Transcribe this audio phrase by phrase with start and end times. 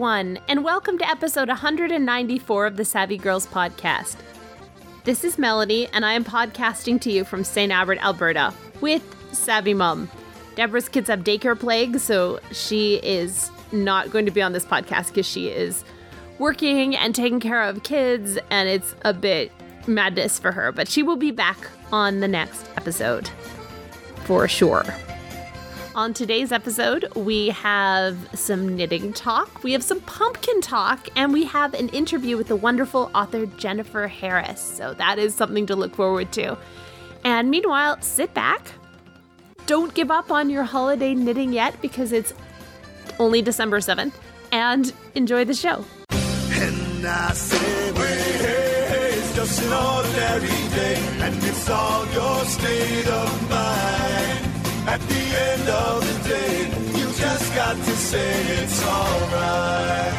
[0.00, 4.16] everyone, and welcome to episode 194 of the Savvy Girls podcast.
[5.04, 7.70] This is Melanie, and I am podcasting to you from St.
[7.70, 10.10] Albert, Alberta, with Savvy Mom.
[10.54, 15.08] Deborah's kids have daycare plague, so she is not going to be on this podcast
[15.08, 15.84] because she is
[16.38, 19.52] working and taking care of kids, and it's a bit
[19.86, 20.72] madness for her.
[20.72, 21.58] But she will be back
[21.92, 23.28] on the next episode
[24.24, 24.86] for sure.
[25.96, 31.42] On today's episode, we have some knitting talk, we have some pumpkin talk, and we
[31.44, 34.60] have an interview with the wonderful author Jennifer Harris.
[34.60, 36.56] So that is something to look forward to.
[37.24, 38.70] And meanwhile, sit back.
[39.66, 42.32] Don't give up on your holiday knitting yet because it's
[43.18, 44.12] only December 7th.
[44.52, 45.84] And enjoy the show.
[49.34, 54.49] Just an ordinary day, and it's all your state of mind.
[54.92, 60.12] At the end of the day, you just got to say it's alright.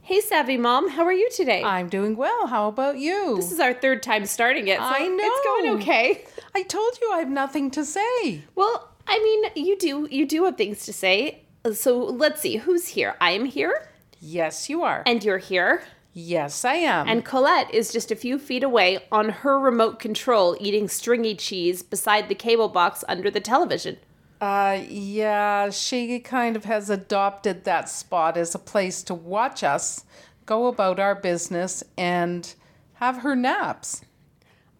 [0.00, 1.62] Hey, Savvy Mom, how are you today?
[1.62, 2.46] I'm doing well.
[2.46, 3.36] How about you?
[3.36, 6.24] this is our third time starting it, so I it's going okay.
[6.54, 8.42] I told you I have nothing to say.
[8.54, 11.42] Well, I mean, you do you do have things to say.
[11.74, 13.14] So let's see who's here.
[13.20, 13.88] I am here,
[14.20, 15.02] Yes, you are.
[15.04, 15.82] and you're here,
[16.14, 17.06] yes, I am.
[17.08, 21.82] and Colette is just a few feet away on her remote control, eating stringy cheese
[21.82, 23.98] beside the cable box under the television.
[24.40, 30.04] uh, yeah, she kind of has adopted that spot as a place to watch us
[30.46, 32.54] go about our business and
[32.94, 34.02] have her naps.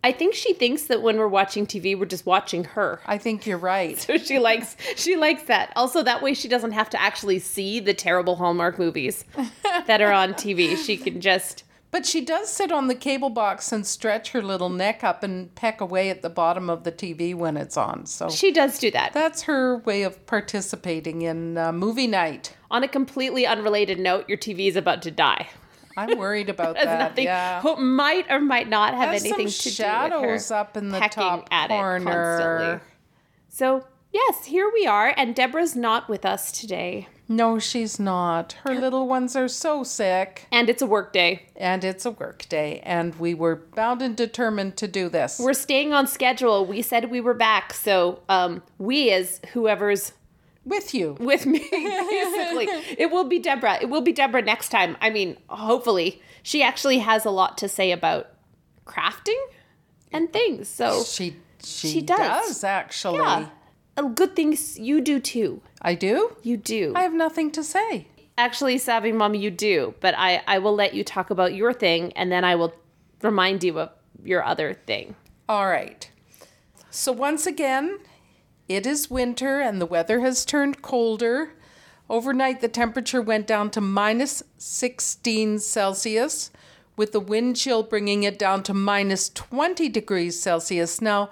[0.05, 3.01] I think she thinks that when we're watching TV, we're just watching her.
[3.07, 3.99] I think you're right.
[4.05, 5.73] So she likes she likes that.
[5.77, 9.25] Also, that way she doesn't have to actually see the terrible Hallmark movies
[9.87, 10.77] that are on TV.
[10.77, 14.69] She can just But she does sit on the cable box and stretch her little
[14.69, 18.05] neck up and peck away at the bottom of the TV when it's on.
[18.05, 19.15] So she does do that.
[19.15, 22.55] that's her way of participating in uh, movie night.
[22.71, 25.49] On a completely unrelated note, your TV is about to die.
[25.97, 26.99] I'm worried about that.
[26.99, 27.61] nothing yeah.
[27.61, 31.01] who might or might not have anything to shadows do with her up in the
[31.01, 32.83] top corner.
[33.49, 38.53] So yes, here we are, and Deborah's not with us today, No, she's not.
[38.65, 41.47] Her little ones are so sick, and it's a work day.
[41.57, 45.39] and it's a work day, and we were bound and determined to do this.
[45.39, 46.67] We're staying on schedule.
[46.67, 50.13] We said we were back, so um, we as whoever's
[50.65, 51.17] with you.
[51.21, 52.67] with me, basically,
[52.99, 53.79] it will be Deborah.
[53.81, 54.97] It will be Deborah next time.
[55.01, 58.29] I mean, hopefully, she actually has a lot to say about
[58.87, 59.41] crafting
[60.13, 60.69] and things.
[60.69, 62.63] So She she, She does.
[62.63, 63.19] actually.
[63.19, 63.49] yeah,
[63.97, 65.63] Uh, good things you do too.
[65.81, 66.37] I do.
[66.43, 66.93] You do.
[66.95, 68.09] I have nothing to say.
[68.37, 72.13] Actually, Savvy Mom, you do, but I, I will let you talk about your thing
[72.15, 72.75] and then I will
[73.23, 73.91] remind you of
[74.25, 75.15] your other thing.
[75.49, 76.11] All right.
[76.91, 77.99] So once again,
[78.69, 81.51] it is winter and the weather has turned colder.
[82.09, 86.51] Overnight, the temperature went down to minus 16 Celsius,
[86.97, 91.01] with the wind chill bringing it down to minus 20 degrees Celsius.
[91.01, 91.31] Now,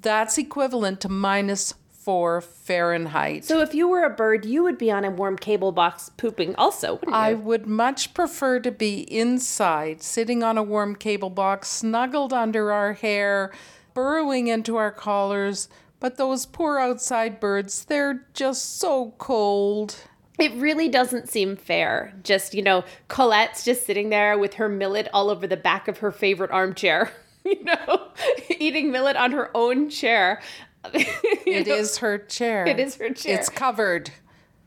[0.00, 3.46] that's equivalent to minus 4 Fahrenheit.
[3.46, 6.54] So if you were a bird, you would be on a warm cable box pooping
[6.56, 7.14] also, wouldn't you?
[7.14, 12.70] I would much prefer to be inside, sitting on a warm cable box, snuggled under
[12.70, 13.52] our hair,
[13.94, 15.68] burrowing into our collars.
[16.04, 19.96] But those poor outside birds, they're just so cold.
[20.38, 22.12] It really doesn't seem fair.
[22.22, 25.96] Just, you know, Colette's just sitting there with her millet all over the back of
[26.00, 27.10] her favorite armchair,
[27.46, 28.08] you know,
[28.50, 30.42] eating millet on her own chair.
[30.92, 32.66] It is her chair.
[32.66, 33.38] It is her chair.
[33.38, 34.10] It's covered.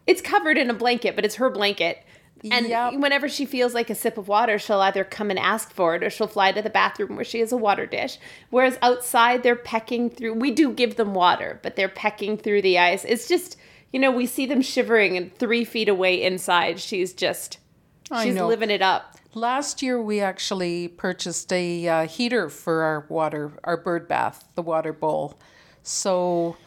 [0.07, 1.99] It's covered in a blanket, but it's her blanket.
[2.51, 2.93] And Yep.
[2.95, 6.03] whenever she feels like a sip of water, she'll either come and ask for it
[6.03, 8.17] or she'll fly to the bathroom where she has a water dish.
[8.49, 10.33] Whereas outside, they're pecking through.
[10.35, 13.05] We do give them water, but they're pecking through the ice.
[13.05, 13.57] It's just,
[13.91, 16.79] you know, we see them shivering and three feet away inside.
[16.79, 17.57] She's just,
[18.22, 19.16] she's living it up.
[19.33, 24.61] Last year, we actually purchased a uh, heater for our water, our bird bath, the
[24.63, 25.40] water bowl.
[25.83, 26.57] So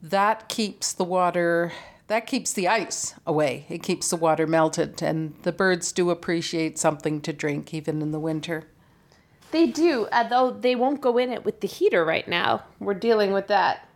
[0.00, 1.72] that keeps the water,
[2.08, 3.66] that keeps the ice away.
[3.68, 8.12] It keeps the water melted, and the birds do appreciate something to drink even in
[8.12, 8.64] the winter.
[9.50, 12.64] They do, uh, although they won't go in it with the heater right now.
[12.80, 13.88] We're dealing with that.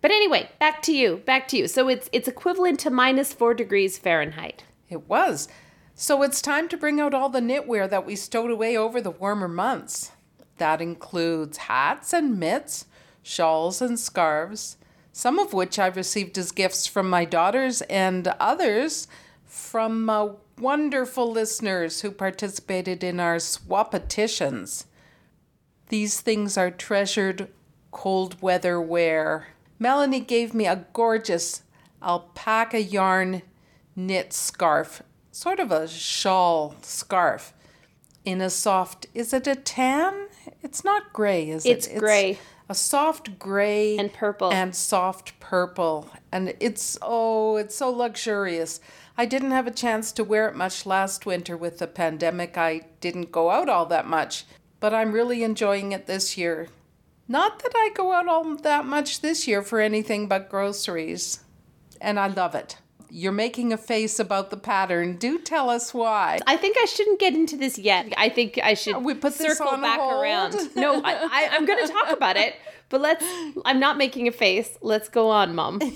[0.00, 1.18] But anyway, back to you.
[1.24, 1.68] Back to you.
[1.68, 4.64] So it's it's equivalent to minus four degrees Fahrenheit.
[4.88, 5.48] It was.
[5.94, 9.10] So it's time to bring out all the knitwear that we stowed away over the
[9.10, 10.10] warmer months.
[10.58, 12.86] That includes hats and mitts,
[13.22, 14.76] shawls and scarves,
[15.12, 19.06] some of which I've received as gifts from my daughters and others
[19.44, 24.86] from uh, wonderful listeners who participated in our swapetitions.
[25.88, 27.48] These things are treasured
[27.90, 29.48] cold weather wear.
[29.78, 31.62] Melanie gave me a gorgeous
[32.02, 33.42] alpaca yarn
[33.94, 37.52] knit scarf, sort of a shawl scarf,
[38.24, 39.06] in a soft.
[39.14, 40.28] Is it a tan?
[40.62, 41.70] It's not gray, is it?
[41.70, 42.38] It's gray.
[42.72, 44.50] A soft gray And purple.
[44.50, 48.80] and soft purple, and it's oh, it's so luxurious.
[49.14, 52.56] I didn't have a chance to wear it much last winter with the pandemic.
[52.56, 54.46] I didn't go out all that much,
[54.80, 56.68] but I'm really enjoying it this year.
[57.28, 61.40] Not that I go out all that much this year for anything but groceries.
[62.00, 62.78] And I love it.
[63.14, 65.16] You're making a face about the pattern.
[65.16, 66.38] Do tell us why.
[66.46, 68.10] I think I shouldn't get into this yet.
[68.16, 70.22] I think I should We put this circle on back hold?
[70.22, 70.54] around.
[70.74, 72.54] No, I, I, I'm going to talk about it,
[72.88, 73.22] but let's.
[73.66, 74.78] I'm not making a face.
[74.80, 75.80] Let's go on, Mom.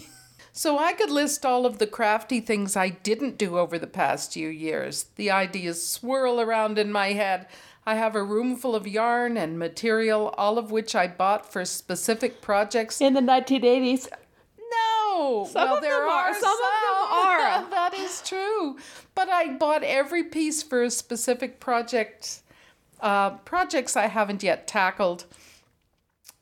[0.52, 4.32] So I could list all of the crafty things I didn't do over the past
[4.32, 5.04] few years.
[5.16, 7.46] The ideas swirl around in my head.
[7.84, 11.66] I have a room full of yarn and material, all of which I bought for
[11.66, 13.02] specific projects.
[13.02, 14.08] In the 1980s.
[15.16, 16.28] No, Some well, of there them are.
[16.28, 17.70] are Some of them are.
[17.70, 18.76] that is true.
[19.14, 22.42] But I bought every piece for a specific project.
[23.00, 25.24] Uh, projects I haven't yet tackled.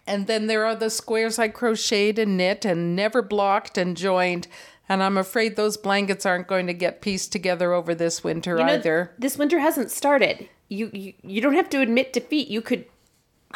[0.07, 4.49] And then there are the squares I crocheted and knit and never blocked and joined.
[4.89, 8.65] And I'm afraid those blankets aren't going to get pieced together over this winter You
[8.65, 9.13] know, either.
[9.19, 10.49] This winter hasn't started.
[10.69, 12.49] You, you you don't have to admit defeat.
[12.49, 12.85] You could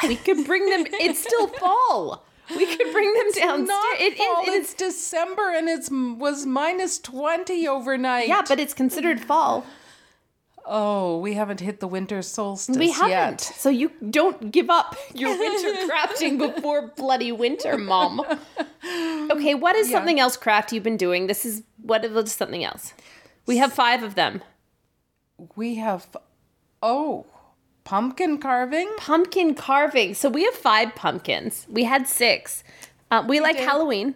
[0.07, 2.25] we could bring them it's still fall.
[2.55, 3.67] We could bring them downstairs.
[3.67, 8.27] Not It fall, it is- it's December and it's was minus 20 overnight.
[8.27, 9.65] yeah, but it's considered fall.
[10.71, 13.09] Oh, we haven't hit the winter solstice We haven't.
[13.09, 13.41] yet.
[13.41, 18.21] So you don't give up your winter crafting before bloody winter, Mom.
[19.31, 19.97] Okay, what is Yeah.
[19.97, 21.25] something else craft you've been doing?
[21.27, 22.93] This is what is something else?
[23.47, 24.43] We have five of them.
[25.55, 26.05] We have,
[26.83, 27.25] oh,
[27.89, 28.87] pumpkin carving.
[28.97, 30.13] Pumpkin carving.
[30.13, 31.65] So we have five pumpkins.
[31.67, 32.63] We had six.
[33.09, 33.67] Uh, we like did.
[33.67, 34.13] Halloween.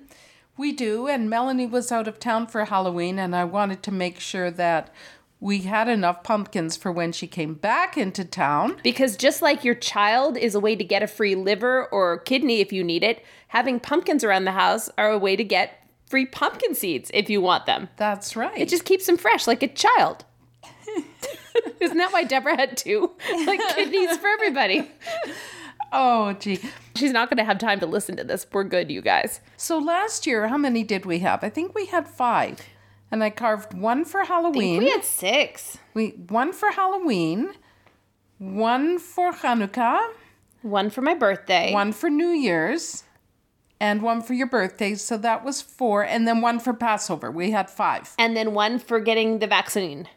[0.56, 4.20] We do, and Melanie was out of town for Halloween, and I wanted to make
[4.20, 4.94] sure that
[5.40, 8.80] we had enough pumpkins for when she came back into town.
[8.84, 12.60] Because just like your child is a way to get a free liver or kidney
[12.60, 16.28] if you need it, having pumpkins around the house are a way to get free
[16.28, 17.90] pumpkin seeds if you want them.
[17.98, 18.56] That's right.
[18.56, 20.26] It just keeps them fresh like a child.
[21.80, 23.12] Isn't that why Deborah had two?
[23.46, 24.90] Like kidneys for everybody.
[25.92, 26.60] oh, gee.
[26.96, 28.46] She's not going to have time to listen to this.
[28.52, 29.42] We're good, you guys.
[29.58, 31.44] So last year, how many did we have?
[31.44, 32.60] I think we had five.
[33.12, 34.80] And I carved one for Halloween.
[34.80, 35.78] We had six.
[35.94, 37.54] we one for Halloween,
[38.40, 40.00] one for Hanukkah,
[40.64, 41.72] One for my birthday.
[41.74, 43.04] one for New Year's,
[43.80, 44.96] and one for your birthday.
[44.96, 47.30] So that was four, and then one for Passover.
[47.30, 48.16] We had five.
[48.18, 50.08] And then one for getting the vaccine.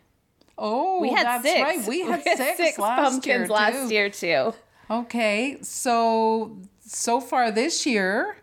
[0.59, 1.61] Oh, We had that's six.
[1.63, 1.87] right.
[1.89, 2.23] We had,
[2.57, 4.55] six, last pumpkins year last year too.
[4.91, 8.37] Okay, so so far this year,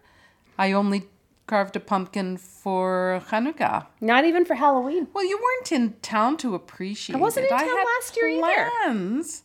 [0.57, 1.07] I only
[1.47, 3.87] carved a pumpkin for Hanukkah.
[4.01, 5.07] Not even for Halloween.
[5.13, 7.15] Well, you weren't in town to appreciate.
[7.15, 7.55] I wasn't in it.
[7.55, 8.69] I town had last year either.
[8.83, 9.43] plans.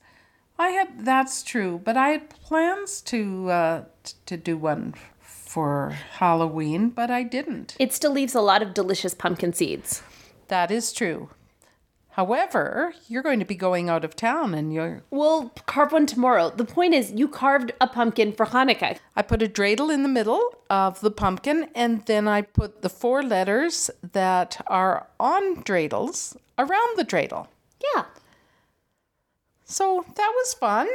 [0.58, 5.94] I had that's true, but I had plans to uh, t- to do one for
[6.18, 7.76] Halloween, but I didn't.
[7.78, 10.02] It still leaves a lot of delicious pumpkin seeds.
[10.48, 11.30] That is true.
[12.18, 15.04] However, you're going to be going out of town, and you're.
[15.08, 16.50] We'll carve one tomorrow.
[16.50, 18.98] The point is, you carved a pumpkin for Hanukkah.
[19.14, 22.88] I put a dreidel in the middle of the pumpkin, and then I put the
[22.88, 27.46] four letters that are on dreidels around the dreidel.
[27.94, 28.06] Yeah.
[29.64, 30.88] So that was fun.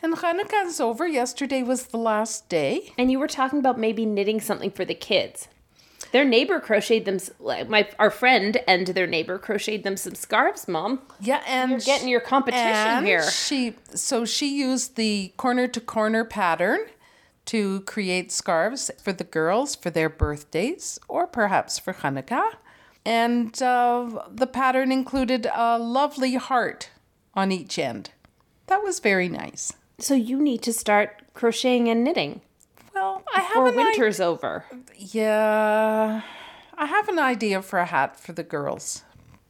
[0.00, 1.08] And Hanukkah's over.
[1.08, 2.92] Yesterday was the last day.
[2.96, 5.48] And you were talking about maybe knitting something for the kids.
[6.12, 7.18] Their neighbor crocheted them.
[7.38, 10.66] like, My our friend and their neighbor crocheted them some scarves.
[10.68, 13.28] Mom, Yeah, and you're getting your competition and here.
[13.30, 16.80] She so she used the corner to corner pattern
[17.46, 22.56] to create scarves for the girls for their birthdays or perhaps for Hanukkah.
[23.04, 26.90] And uh, the pattern included a lovely heart
[27.34, 28.10] on each end.
[28.66, 29.72] That was very nice.
[29.98, 32.42] So you need to start crocheting and knitting
[32.98, 34.64] Well, I have before an i- winter's over.
[34.96, 36.22] Yeah,
[36.76, 39.02] I have an idea for a hat for the girls,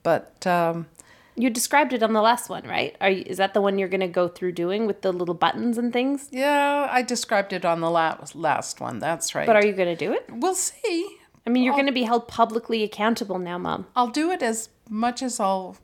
[0.03, 0.87] but um,
[1.35, 2.95] You described it on the last one, right?
[3.01, 5.35] Are you, is that the one you're going to go through doing with the little
[5.35, 6.29] buttons and things?
[6.31, 8.99] yeah, I described it on the last last one.
[8.99, 9.47] That's right.
[9.47, 10.27] But are you going to do it?
[10.31, 11.09] we'll see.
[11.47, 13.87] I mean, you're going to be held publicly accountable now, Mom.
[13.97, 15.79] I'll do it as much as I'll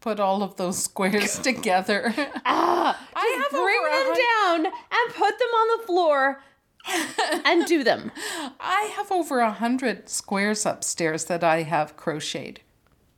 [0.00, 2.14] put all of those squares together.
[2.44, 2.94] I
[3.42, 6.40] have Bring them down and put them on the floor
[7.44, 8.12] and do them.
[8.60, 12.60] I have over a hundred squares upstairs that I have crocheted.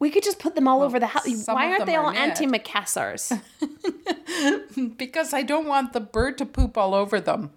[0.00, 1.46] We could just put them all over the house.
[1.46, 2.36] Why aren't they are all knit.
[2.36, 3.40] antimacassars?
[4.96, 7.50] Because I don't want the bird to poop all over them.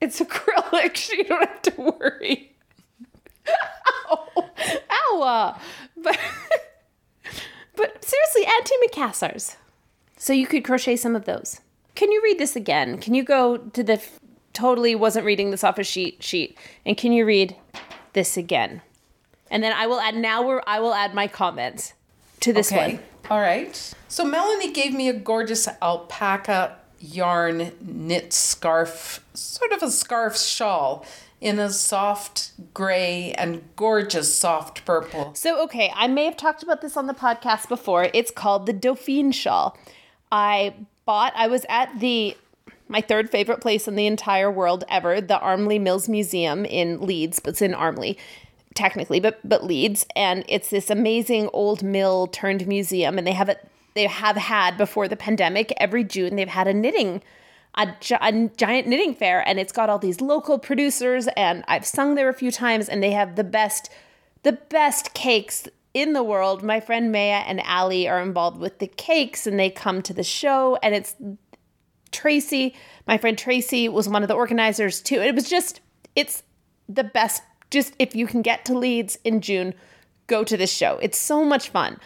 [0.00, 0.96] it's acrylic.
[1.06, 2.56] so You don't have to worry.
[4.90, 5.22] Ow!
[5.22, 5.58] uh,
[5.96, 6.18] But,
[7.76, 9.56] but seriously, antimacassars.
[10.16, 11.60] So you could crochet some of those.
[11.94, 12.98] Can you read this again?
[12.98, 14.02] Can you go to the
[14.54, 16.56] totally wasn't reading this off a sheet sheet
[16.86, 17.56] and can you read
[18.14, 18.80] this again?
[19.50, 21.94] And then I will add now we're I will add my comments
[22.40, 23.00] to this one.
[23.30, 23.94] All right.
[24.08, 31.04] So Melanie gave me a gorgeous alpaca yarn knit scarf, sort of a scarf shawl
[31.40, 35.34] in a soft gray and gorgeous soft purple.
[35.34, 38.08] So, okay, I may have talked about this on the podcast before.
[38.14, 39.76] It's called the Dauphine shawl.
[40.32, 42.36] I bought, I was at the,
[42.88, 47.40] my third favorite place in the entire world ever, the Armley Mills Museum in Leeds,
[47.40, 48.18] but it's in Armley
[48.74, 53.48] technically, but but Leeds, and it's this amazing old mill turned museum, and they have
[53.48, 53.66] it.
[53.94, 56.34] They have had before the pandemic every June.
[56.34, 57.22] They've had a knitting,
[57.76, 61.28] a, a giant knitting fair, and it's got all these local producers.
[61.36, 63.90] And I've sung there a few times, and they have the best,
[64.42, 66.64] the best cakes in the world.
[66.64, 70.24] My friend Maya and Ali are involved with the cakes, and they come to the
[70.24, 71.14] show, and it's
[72.14, 72.74] Tracy,
[73.06, 75.20] my friend Tracy, was one of the organizers too.
[75.20, 75.80] It was just,
[76.16, 76.42] it's
[76.88, 77.42] the best.
[77.70, 79.74] Just if you can get to Leeds in June,
[80.26, 80.98] go to this show.
[81.02, 81.98] It's so much fun.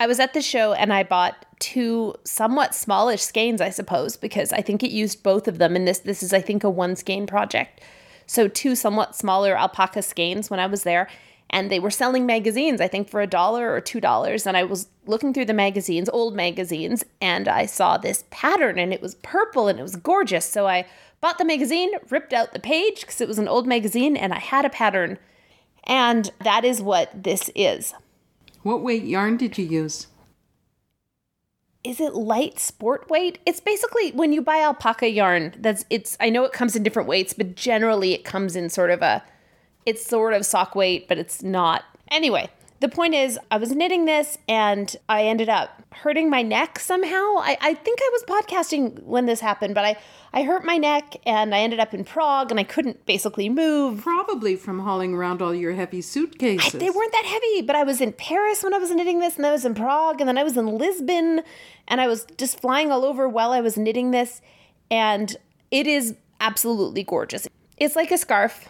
[0.00, 4.52] I was at the show and I bought two somewhat smallish skeins, I suppose, because
[4.52, 5.74] I think it used both of them.
[5.74, 7.80] And this this is, I think, a one skein project.
[8.26, 11.08] So two somewhat smaller alpaca skeins when I was there.
[11.50, 14.46] And they were selling magazines, I think, for a dollar or two dollars.
[14.46, 18.92] And I was looking through the magazines, old magazines, and I saw this pattern and
[18.92, 20.44] it was purple and it was gorgeous.
[20.44, 20.86] So I
[21.20, 24.38] bought the magazine, ripped out the page because it was an old magazine, and I
[24.38, 25.18] had a pattern.
[25.84, 27.94] And that is what this is.
[28.62, 30.08] What weight yarn did you use?
[31.88, 33.38] is it light sport weight?
[33.46, 37.08] It's basically when you buy alpaca yarn, that's it's I know it comes in different
[37.08, 39.22] weights, but generally it comes in sort of a
[39.86, 41.84] it's sort of sock weight, but it's not.
[42.10, 42.48] Anyway,
[42.80, 47.38] the point is I was knitting this and I ended up hurting my neck somehow.
[47.38, 49.96] I, I think I was podcasting when this happened, but I,
[50.32, 54.02] I hurt my neck and I ended up in Prague and I couldn't basically move.
[54.02, 56.72] Probably from hauling around all your heavy suitcases.
[56.72, 59.46] They weren't that heavy, but I was in Paris when I was knitting this, and
[59.46, 61.40] I was in Prague, and then I was in Lisbon,
[61.88, 64.40] and I was just flying all over while I was knitting this.
[64.90, 65.36] And
[65.70, 67.48] it is absolutely gorgeous.
[67.76, 68.68] It's like a scarf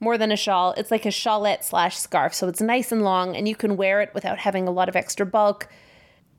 [0.00, 0.72] more than a shawl.
[0.76, 2.34] It's like a shawlette slash scarf.
[2.34, 4.96] So it's nice and long, and you can wear it without having a lot of
[4.96, 5.68] extra bulk.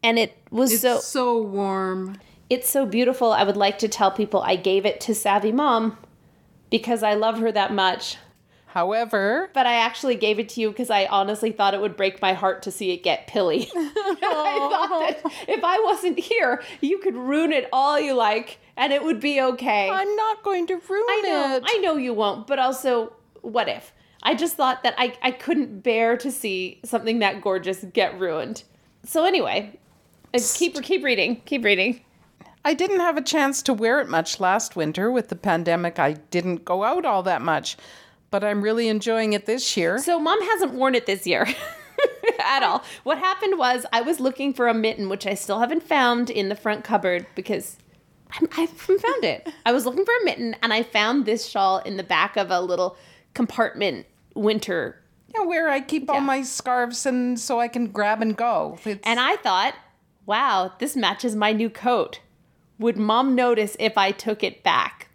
[0.04, 2.18] And it was It's so so warm.
[2.50, 3.32] it's so beautiful.
[3.32, 5.98] I would like to tell people I gave it to Savvy Mom
[6.72, 8.18] because I love her that much.
[8.66, 12.22] However, But I actually gave it to you because I honestly thought it would break
[12.22, 13.70] my heart to see it get pilly.
[13.76, 18.94] I thought that if I wasn't here, you could ruin it all you like and
[18.94, 19.90] it would be okay.
[19.90, 21.64] I'm not going to ruin I know, it.
[21.66, 23.12] I know you won't, but also,
[23.42, 23.94] what if?
[24.24, 28.64] I just thought that I, I couldn't bear to see something that gorgeous get ruined.
[29.04, 29.80] So anyway,
[30.34, 32.02] uh, keep keep reading, keep reading.
[32.64, 35.12] I didn't have a chance to wear it much last winter.
[35.12, 37.78] With the pandemic, I didn't go out all that much,
[38.30, 39.98] but I'm really enjoying it this year.
[39.98, 41.48] So mom hasn't worn it this year
[42.40, 42.84] at all.
[43.04, 46.50] What happened was I was looking for a mitten, which I still haven't found in
[46.50, 47.78] the front cupboard because
[48.34, 49.50] I'm, I haven't found it.
[49.66, 52.52] I was looking for a mitten and I found this shawl in the back of
[52.52, 52.96] a little
[53.34, 54.98] compartment winter.
[55.34, 58.78] Yeah, where I keep all my scarves and so I can grab and go.
[58.84, 59.76] It's, And I thought,
[60.26, 62.20] wow, this matches my new coat.
[62.80, 65.08] Would mom notice if I took it back?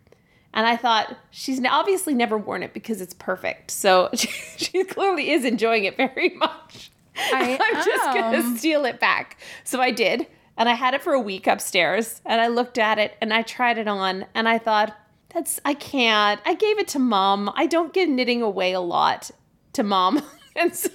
[0.55, 3.71] And I thought, she's obviously never worn it because it's perfect.
[3.71, 6.91] So she, she clearly is enjoying it very much.
[7.19, 9.39] I I'm just gonna steal it back.
[9.65, 12.99] So I did, and I had it for a week upstairs, and I looked at
[12.99, 14.97] it and I tried it on, and I thought,
[15.37, 16.41] that's I can't.
[16.47, 17.53] I gave it to mom.
[17.55, 19.31] I don't give knitting away a lot
[19.75, 20.23] to mom.
[20.59, 20.91] And so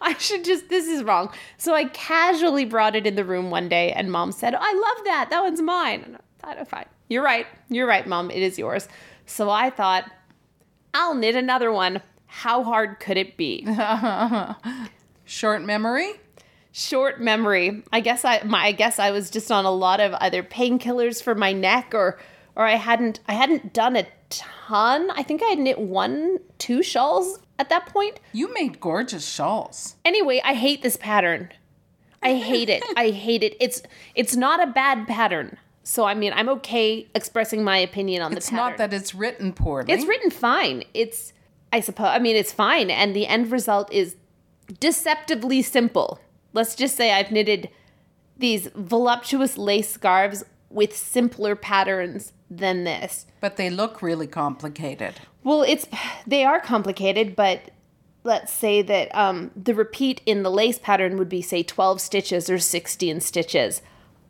[0.00, 1.30] I should just, this is wrong.
[1.58, 5.04] So I casually brought it in the room one day, and mom said, I love
[5.04, 5.26] that.
[5.28, 6.04] That one's mine.
[6.06, 6.86] And I thought, oh, fine.
[7.10, 7.46] You're right.
[7.68, 8.30] You're right, mom.
[8.30, 8.88] It is yours.
[9.26, 10.10] So I thought,
[10.94, 12.00] I'll knit another one.
[12.24, 13.66] How hard could it be?
[15.26, 16.14] short memory.
[16.72, 17.82] short memory.
[17.92, 21.22] I guess I my I guess I was just on a lot of either painkillers
[21.22, 22.18] for my neck or
[22.56, 25.10] or I hadn't I hadn't done a ton.
[25.10, 28.20] I think I had knit one two shawls at that point.
[28.32, 29.96] You made gorgeous shawls.
[30.04, 31.50] Anyway, I hate this pattern.
[32.22, 32.82] I hate it.
[32.96, 33.56] I hate it.
[33.60, 33.82] It's
[34.14, 35.58] it's not a bad pattern.
[35.82, 38.72] So I mean, I'm okay expressing my opinion on It's the pattern.
[38.72, 39.92] It's not that it's written poorly.
[39.92, 40.84] It's written fine.
[40.94, 41.34] It's,
[41.72, 42.90] I suppose, I mean, it's fine.
[42.90, 44.16] And the end result is
[44.80, 46.18] deceptively simple.
[46.54, 47.68] Let's just say I've knitted
[48.38, 53.26] these voluptuous lace scarves with simpler patterns than this.
[53.40, 55.14] but they look really complicated.
[55.42, 55.86] Well, it's,
[56.26, 57.70] they are complicated, but
[58.22, 62.48] let's say that um, the repeat in the lace pattern would be, say, 12 stitches
[62.48, 63.82] or 16 stitches.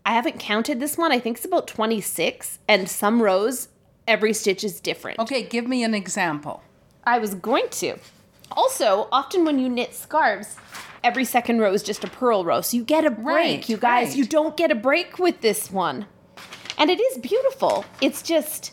[0.05, 1.13] I haven't counted this one.
[1.13, 2.59] I think it's about 26.
[2.69, 3.69] And some rows,
[4.09, 5.19] every stitch is different.
[5.21, 6.63] Okay, give me an example.
[7.05, 7.97] I was going to.
[8.53, 10.57] Also, often when you knit scarves,
[11.03, 12.61] every second row is just a purl row.
[12.61, 14.09] So you get a break, Right, you guys.
[14.09, 14.17] right.
[14.17, 16.07] You don't get a break with this one.
[16.79, 17.85] And it is beautiful.
[18.01, 18.73] It's just.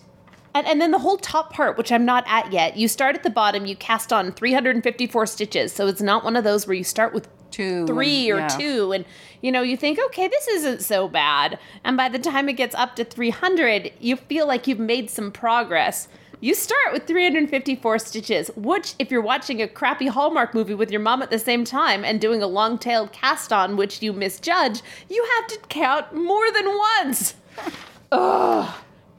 [0.53, 3.24] And, and then the whole top part, which I'm not at yet, you start at
[3.24, 5.72] the bottom, you cast on 354 stitches.
[5.72, 7.86] So it's not one of those where you start with Two.
[7.86, 8.48] three or yeah.
[8.48, 9.03] two and
[9.41, 12.74] you know you think okay this isn't so bad and by the time it gets
[12.75, 16.08] up to 300 you feel like you've made some progress
[16.39, 21.01] you start with 354 stitches which if you're watching a crappy hallmark movie with your
[21.01, 25.27] mom at the same time and doing a long-tailed cast on which you misjudge you
[25.38, 27.36] have to count more than once
[28.12, 28.74] Ugh.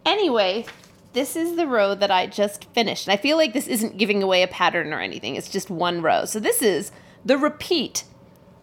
[0.05, 0.67] anyway
[1.13, 3.07] this is the row that I just finished.
[3.07, 5.37] And I feel like this isn't giving away a pattern or anything.
[5.37, 6.25] It's just one row.
[6.25, 6.91] So this is
[7.25, 8.05] the repeat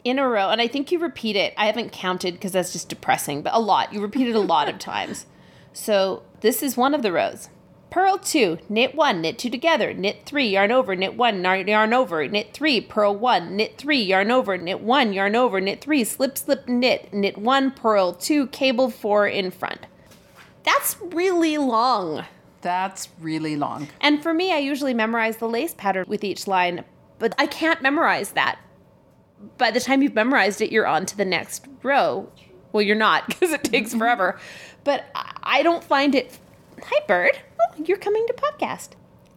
[0.04, 0.50] in a row.
[0.50, 1.54] And I think you repeat it.
[1.58, 3.94] I haven't counted because that's just depressing, but a lot.
[3.94, 5.26] You repeat it a lot of times.
[5.74, 7.50] So this is one of the rows.
[7.92, 11.92] Purl two, knit one, knit two together, knit three, yarn over, knit one, yarn yarn
[11.92, 16.04] over, knit three, purl one, knit three, yarn over, knit one, yarn over, knit three,
[16.04, 19.88] slip, slip, knit, knit one, purl two, cable four in front.
[20.64, 22.26] That's really long.
[22.62, 23.88] That's really long.
[24.02, 26.84] And for me, I usually memorize the lace pattern with each line,
[27.18, 28.60] but I can't memorize that.
[29.58, 32.30] By the time you've memorized it, you're on to the next row.
[32.74, 34.00] Well, you're not because it takes mm-hmm.
[34.00, 34.40] forever.
[34.84, 36.38] But I I don't find it.
[36.80, 37.32] Hi, Bird.
[37.60, 38.90] Oh, you're coming to podcast.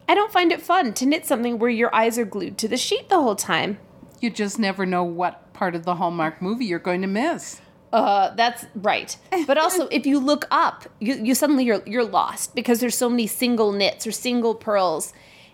[0.07, 2.77] I don't find it fun to knit something where your eyes are glued to the
[2.77, 3.79] sheet the whole time.
[4.19, 7.61] You just never know what part of the Hallmark movie you're going to miss.
[7.93, 9.15] Uh, that's right.
[9.45, 13.07] But also, if you look up, you, you suddenly you're you're lost because there's so
[13.07, 15.13] many single knits or single purls,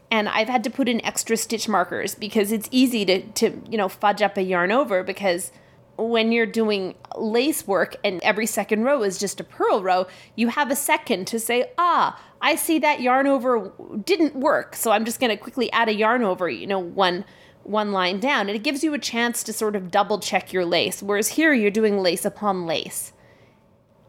[0.10, 3.78] and I've had to put in extra stitch markers because it's easy to to you
[3.78, 5.52] know fudge up a yarn over because
[5.98, 10.48] when you're doing lace work and every second row is just a purl row, you
[10.48, 13.74] have a second to say, ah, I see that yarn over
[14.06, 17.26] didn't work, so I'm just going to quickly add a yarn over, you know, one
[17.64, 18.48] one line down.
[18.48, 21.54] And it gives you a chance to sort of double check your lace, whereas here
[21.54, 23.14] you're doing lace upon lace.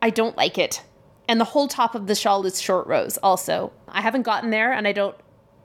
[0.02, 0.82] I don't like it.
[1.28, 3.72] And the whole top of the shawl is short rows also.
[3.88, 5.16] I haven't gotten there and I don't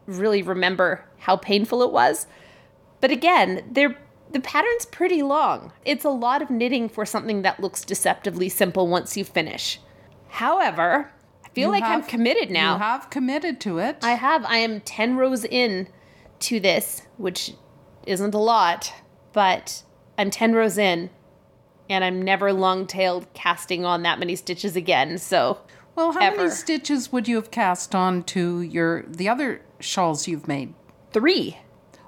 [0.06, 2.28] really remember how painful it was.
[3.02, 3.98] But again, they're
[4.32, 5.72] the pattern's pretty long.
[5.86, 9.80] It's a lot of knitting for something that looks deceptively simple once you finish.
[10.28, 11.12] However,
[11.46, 12.74] I feel You like I'm committed now.
[12.74, 13.98] You have committed to it.
[14.02, 14.44] I have.
[14.46, 15.88] I am 10 rows in
[16.42, 17.54] to this, which
[18.06, 18.94] isn't a lot,
[19.34, 19.84] but
[20.18, 21.10] I'm 10 rows in
[21.90, 25.18] and I'm never long tailed casting on that many stitches again.
[25.18, 25.60] So,
[25.96, 26.38] well, how ever.
[26.38, 30.74] many stitches would you have cast on to your the other shawls you've made?
[31.12, 31.58] three,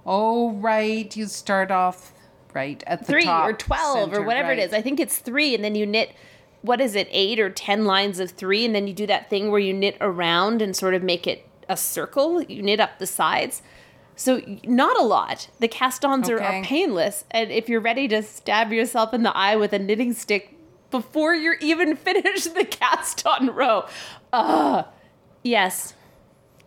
[0.08, 1.16] Oh, right.
[1.16, 2.14] You start off
[2.54, 4.60] right at the three top, or 12 or whatever it right.
[4.60, 4.74] is.
[4.74, 6.16] I think it's three, and then you knit,
[6.62, 9.52] what is it, eight or 10 lines of three, and then you do that thing
[9.52, 12.42] where you knit around and sort of make it a circle.
[12.42, 13.62] You knit up the sides.
[14.18, 15.48] So, not a lot.
[15.60, 17.24] The cast ons are, are painless.
[17.32, 20.58] And if you're ready to stab yourself in the eye with a knitting stick
[20.92, 23.86] before you're even finished the cast on row,
[24.34, 24.84] uh,
[25.44, 25.94] yes.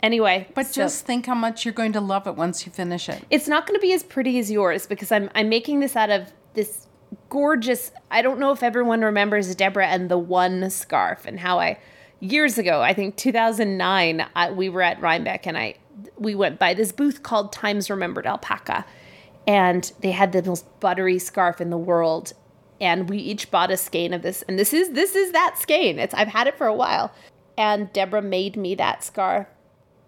[0.02, 3.08] Anyway, But so- just think how much you're going to love it once you finish
[3.08, 3.22] it.
[3.30, 6.08] it's not going to be as pretty as yours because I'm I'm making this out
[6.08, 6.86] of this
[7.28, 7.90] gorgeous.
[8.10, 11.78] I don't know if everyone remembers Deborah and the one scarf and how I
[12.20, 15.74] years ago, I think 2009, I, we were at Rhinebeck and I
[16.16, 18.84] we went by this booth called Times Remembered Alpaca,
[19.46, 22.32] and they had the most buttery scarf in the world.
[22.80, 25.98] And we each bought a skein of this, and this is this is that skein.
[25.98, 27.12] It's I've had it for a while,
[27.58, 29.46] and Deborah made me that scarf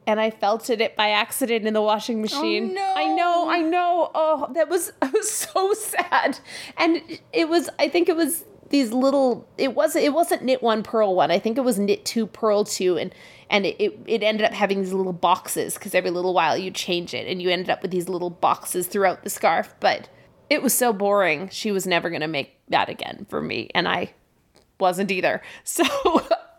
[0.06, 2.70] and I felted it by accident in the washing oh, machine.
[2.70, 2.94] Oh, no.
[2.96, 4.10] I know, I know.
[4.14, 6.38] Oh, that was I was so sad.
[6.76, 7.02] And
[7.32, 11.14] it was I think it was these little it was it wasn't knit one purl
[11.14, 11.30] one.
[11.30, 13.14] I think it was knit two purl two and
[13.52, 17.12] and it, it, ended up having these little boxes because every little while you change
[17.12, 19.74] it and you ended up with these little boxes throughout the scarf.
[19.78, 20.08] But
[20.48, 21.50] it was so boring.
[21.50, 23.68] She was never gonna make that again for me.
[23.74, 24.14] And I
[24.80, 25.42] wasn't either.
[25.64, 25.84] So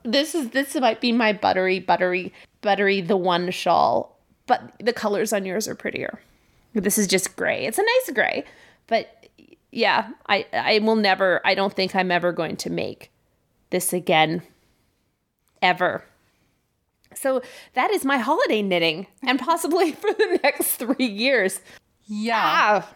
[0.04, 5.34] this is this might be my buttery, buttery, buttery the one shawl, but the colors
[5.34, 6.22] on yours are prettier.
[6.74, 7.66] This is just gray.
[7.66, 8.44] It's a nice gray,
[8.88, 9.28] but
[9.72, 11.42] yeah, I I will never.
[11.46, 13.12] I don't think I'm ever going to make
[13.70, 14.44] this again,
[15.62, 16.04] ever.
[17.18, 17.42] So
[17.74, 21.60] that is my holiday knitting, and possibly for the next three years.
[22.06, 22.42] Yeah.
[22.44, 22.90] Ah,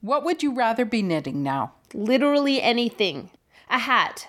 [0.00, 1.72] What would you rather be knitting now?
[1.94, 3.30] literally anything.
[3.70, 4.28] A hat.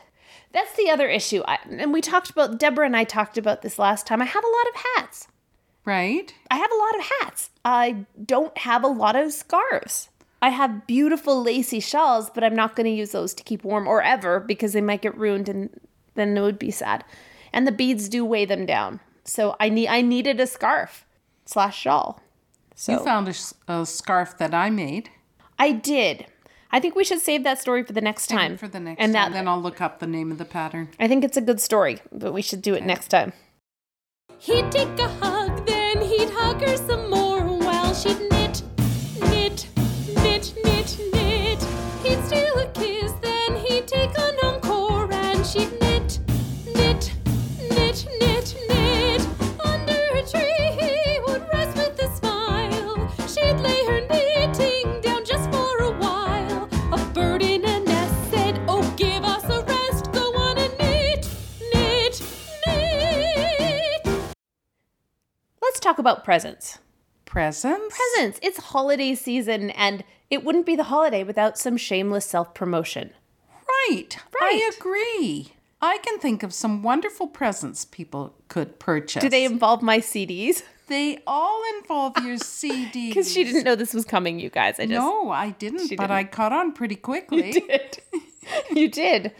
[0.54, 1.42] That's the other issue.
[1.48, 4.22] I, and we talked about, Deborah and I talked about this last time.
[4.22, 5.28] I have a lot of hats.
[5.84, 6.34] Right?
[6.52, 7.50] I have a lot of hats.
[7.66, 10.10] I don't have a lot of scarves.
[10.42, 13.88] I have beautiful lacy shawls, but I'm not going to use those to keep warm
[13.88, 15.70] or ever because they might get ruined and
[16.16, 17.04] then it would be sad.
[17.52, 19.00] And the beads do weigh them down.
[19.28, 21.06] So I need I needed a scarf
[21.46, 22.22] slash shawl.
[22.76, 23.28] So You found
[23.68, 25.10] a scarf that I made.
[25.60, 26.28] I did.
[26.72, 28.58] I think we should save that story for the next time.
[28.58, 29.32] For the next and time.
[29.32, 30.90] that then I'll look up the name of the pattern.
[31.00, 33.34] I think it's a good story, but we should do it next time.
[34.40, 36.97] He'd take a hug, then he'd hug her some
[66.08, 66.78] about presents.
[67.26, 67.98] Presents?
[67.98, 68.40] Presents.
[68.42, 73.12] It's holiday season and it wouldn't be the holiday without some shameless self-promotion.
[73.90, 74.18] Right.
[74.40, 74.62] Right.
[74.64, 75.54] I agree.
[75.82, 79.22] I can think of some wonderful presents people could purchase.
[79.22, 80.64] Do they involve my CDs?
[80.88, 83.10] They all involve your CD.
[83.10, 84.80] Because she didn't know this was coming, you guys.
[84.80, 86.12] I just No, I didn't, but didn't.
[86.12, 87.48] I caught on pretty quickly.
[87.48, 88.00] You did.
[88.72, 89.34] you did.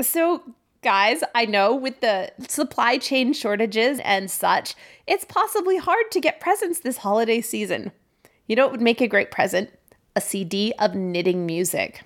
[0.00, 0.42] So,
[0.82, 4.74] guys, I know with the supply chain shortages and such,
[5.06, 7.92] it's possibly hard to get presents this holiday season.
[8.46, 9.70] You know what would make a great present?
[10.14, 12.02] A CD of knitting music.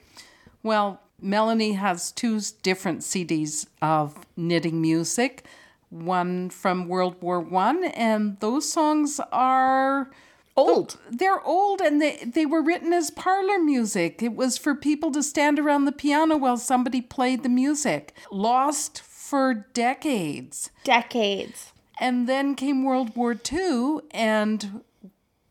[0.63, 5.47] Well, Melanie has two different CDs of knitting music.
[5.89, 10.11] One from World War One, and those songs are
[10.57, 10.99] Old.
[11.11, 14.23] they're old and they, they were written as parlor music.
[14.23, 18.15] It was for people to stand around the piano while somebody played the music.
[18.31, 20.71] Lost for decades.
[20.83, 21.73] Decades.
[22.01, 24.83] And then came World War II, and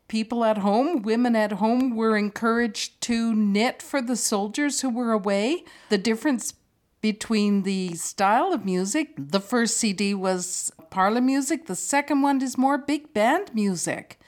[0.07, 5.11] people at home, women at home, were encouraged to knit for the soldiers who were
[5.11, 5.63] away.
[5.89, 6.53] The difference
[7.01, 12.57] between the style of music the first CD was parlor music, the second one is
[12.57, 14.19] more big band music.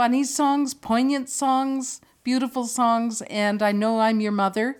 [0.00, 4.78] Funny songs, poignant songs, beautiful songs, and I know I'm your mother,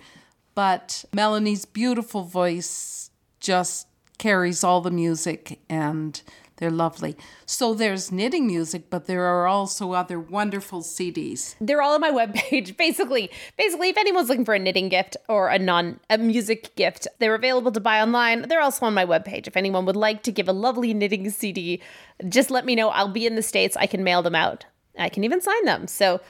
[0.55, 6.23] but Melanie's beautiful voice just carries all the music and
[6.57, 7.19] they're lovely.
[7.45, 11.55] So there's knitting music, but there are also other wonderful CDs.
[11.61, 12.79] They're all on my webpage.
[12.79, 17.07] Basically, basically, if anyone's looking for a knitting gift or a non a music gift,
[17.19, 18.49] they're available to buy online.
[18.49, 19.47] They're also on my webpage.
[19.47, 21.83] If anyone would like to give a lovely knitting CD,
[22.27, 22.89] just let me know.
[22.89, 23.77] I'll be in the States.
[23.77, 24.65] I can mail them out.
[25.03, 25.87] I can even sign them.
[25.87, 26.21] So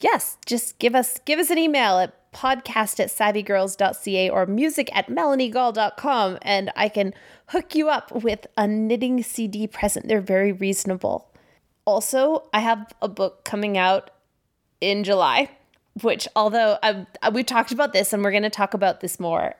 [0.00, 5.08] yes, just give us give us an email at podcast at savvygirls.ca or music at
[5.08, 7.12] melaniegall.com and I can
[7.48, 10.06] hook you up with a knitting CD present.
[10.06, 11.28] They're very reasonable.
[11.84, 14.10] Also, I have a book coming out
[14.80, 15.50] in July,
[16.02, 19.54] which although I've, we talked about this and we're going to talk about this more,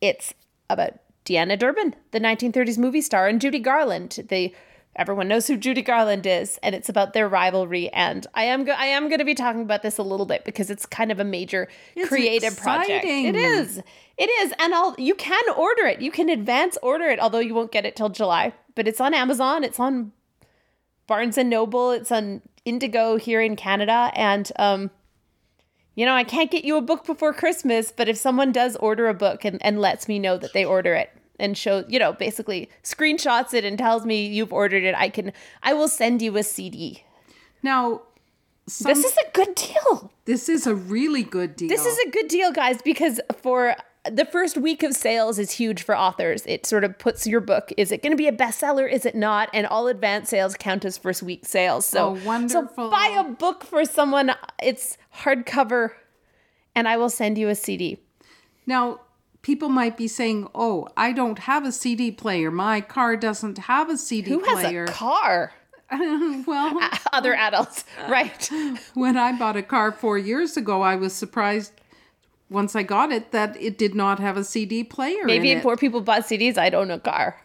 [0.00, 0.32] it's
[0.70, 4.24] about Deanna Durbin, the 1930s movie star, and Judy Garland.
[4.28, 4.54] They
[4.96, 7.88] everyone knows who Judy Garland is, and it's about their rivalry.
[7.92, 10.44] And I am go- I am going to be talking about this a little bit
[10.44, 13.04] because it's kind of a major It's creative project.
[13.04, 13.82] It is.
[14.18, 16.00] It is, and I'll you can order it.
[16.00, 18.54] You can advance order it, although you won't get it till July.
[18.74, 19.62] But it's on Amazon.
[19.62, 20.12] It's on
[21.06, 21.90] Barnes and Noble.
[21.92, 24.90] It's on Indigo here in Canada, and um,
[25.94, 27.92] you know I can't get you a book before Christmas.
[27.92, 30.94] But if someone does order a book and, and lets me know that they order
[30.94, 35.08] it and show you know basically screenshots it and tells me you've ordered it, I
[35.08, 37.02] can I will send you a CD.
[37.62, 38.02] Now,
[38.68, 40.12] some, This is a good deal.
[40.24, 41.68] this is a really good deal.
[41.68, 43.76] This is a good deal, guys, because for
[44.10, 46.44] the first week of sales is huge for authors.
[46.46, 48.90] It sort of puts your book, is it going to be a bestseller?
[48.90, 49.48] Is it not?
[49.52, 51.86] And all advance sales count as first week sales.
[51.86, 52.70] So, Oh, wonderful.
[52.76, 54.30] so buy a book for someone.
[54.62, 55.90] It's hardcover,
[56.74, 57.98] and I will send you a CD.
[58.66, 59.00] Now,
[59.46, 62.50] people might be saying, "Oh, I don't have a CD player.
[62.50, 65.52] My car doesn't have a CD Who has player." a car?
[66.50, 66.72] well,
[67.12, 68.50] Other adults, uh, right?
[68.94, 71.72] when I bought a car 4 years ago, I was surprised
[72.50, 75.78] once I got it that it did not have a CD player Maybe in it.
[75.78, 77.36] people bought CDs, I'd own a car.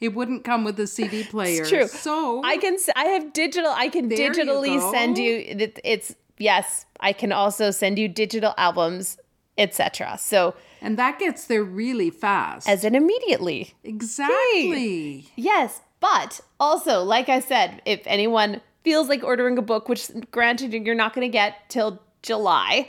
[0.00, 1.60] It wouldn't come with a CD player.
[1.60, 1.86] It's true.
[1.86, 2.76] So I can.
[2.96, 3.70] I have digital.
[3.84, 5.32] I can There you digitally send you.
[5.46, 6.86] it- It's yes.
[7.08, 9.18] I can also send you digital albums,
[9.58, 10.16] etc.
[10.18, 12.68] So and that gets there really fast.
[12.68, 13.74] as in immediately.
[13.84, 15.28] exactly.
[15.36, 20.72] Yes, but also, like I said, if anyone feels like ordering a book, which granted
[20.72, 22.88] you're not going to get till July,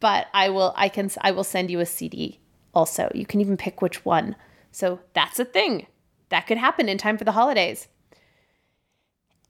[0.00, 0.72] but I will.
[0.76, 1.10] I can.
[1.20, 2.40] I will send you a CD.
[2.74, 4.36] Also, you can even pick which one.
[4.70, 5.86] So that's a thing
[6.30, 7.88] that could happen in time for the holidays.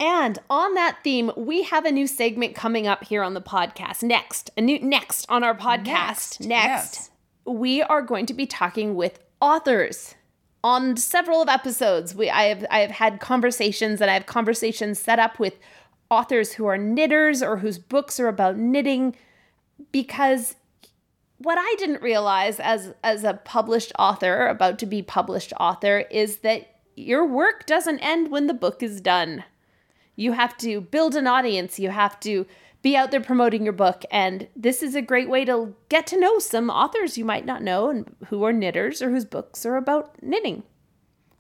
[0.01, 4.03] And on that theme, we have a new segment coming up here on the podcast.
[4.03, 6.41] Next, a new next on our podcast.
[6.41, 7.11] Next, Next, yes.
[7.45, 10.15] we are going to be talking with authors.
[10.65, 14.99] On several of episodes, we I have I have had conversations and I have conversations
[14.99, 15.55] set up with
[16.11, 19.17] authors who are knitters or whose books are about knitting
[19.91, 20.55] because
[21.39, 26.39] what I didn't realize as as a published author, about to be published author, is
[26.39, 29.45] that your work doesn't end when the book is done.
[30.23, 32.47] You have to build an audience, you have to
[32.81, 36.21] be out there promoting your book, and this is a great way to get to
[36.21, 39.77] know some authors you might not know and who are knitters or whose books are
[39.77, 40.63] about knitting.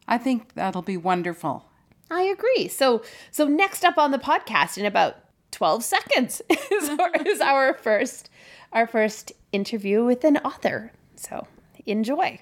[0.09, 1.69] I think that'll be wonderful.
[2.11, 2.69] I agree.
[2.69, 5.17] So so next up on the podcast in about
[5.53, 8.31] 12 seconds is our, is our first
[8.73, 10.93] our first interview with an author.
[11.15, 11.47] So
[11.87, 12.41] enjoy.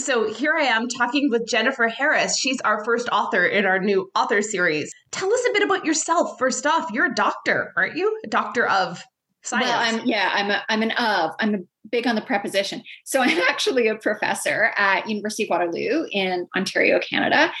[0.00, 2.38] So here I am talking with Jennifer Harris.
[2.38, 4.90] She's our first author in our new author series.
[5.10, 6.38] Tell us a bit about yourself.
[6.38, 8.18] First off, you're a doctor, aren't you?
[8.24, 9.02] A doctor of
[9.42, 9.68] science.
[9.68, 11.32] Well, I'm yeah, I'm a, I'm an of.
[11.38, 12.82] I'm big on the preposition.
[13.04, 17.52] So I'm actually a professor at University of Waterloo in Ontario, Canada,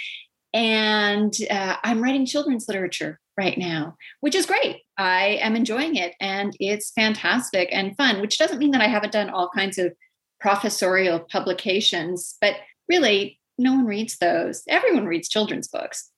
[0.54, 4.78] and uh, I'm writing children's literature right now, which is great.
[4.96, 8.22] I am enjoying it, and it's fantastic and fun.
[8.22, 9.92] Which doesn't mean that I haven't done all kinds of
[10.40, 12.56] professorial publications, but
[12.88, 14.62] really, no one reads those.
[14.68, 16.10] Everyone reads children's books.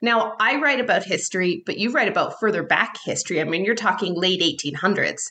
[0.00, 3.40] Now, I write about history, but you write about further back history.
[3.40, 5.22] I mean, you're talking late 1800s.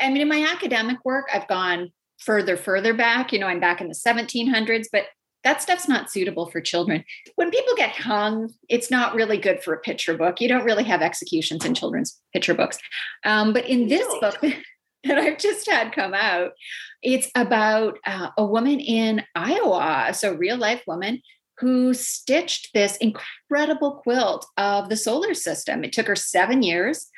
[0.00, 3.32] I mean, in my academic work, I've gone further, further back.
[3.32, 5.04] You know, I'm back in the 1700s, but
[5.42, 7.02] that stuff's not suitable for children.
[7.36, 10.40] When people get hung, it's not really good for a picture book.
[10.40, 12.78] You don't really have executions in children's picture books.
[13.24, 14.36] Um, but in this book
[15.04, 16.52] that I've just had come out,
[17.02, 21.20] it's about uh, a woman in Iowa, so real life woman
[21.58, 25.84] who stitched this incredible quilt of the solar system.
[25.84, 27.08] It took her seven years.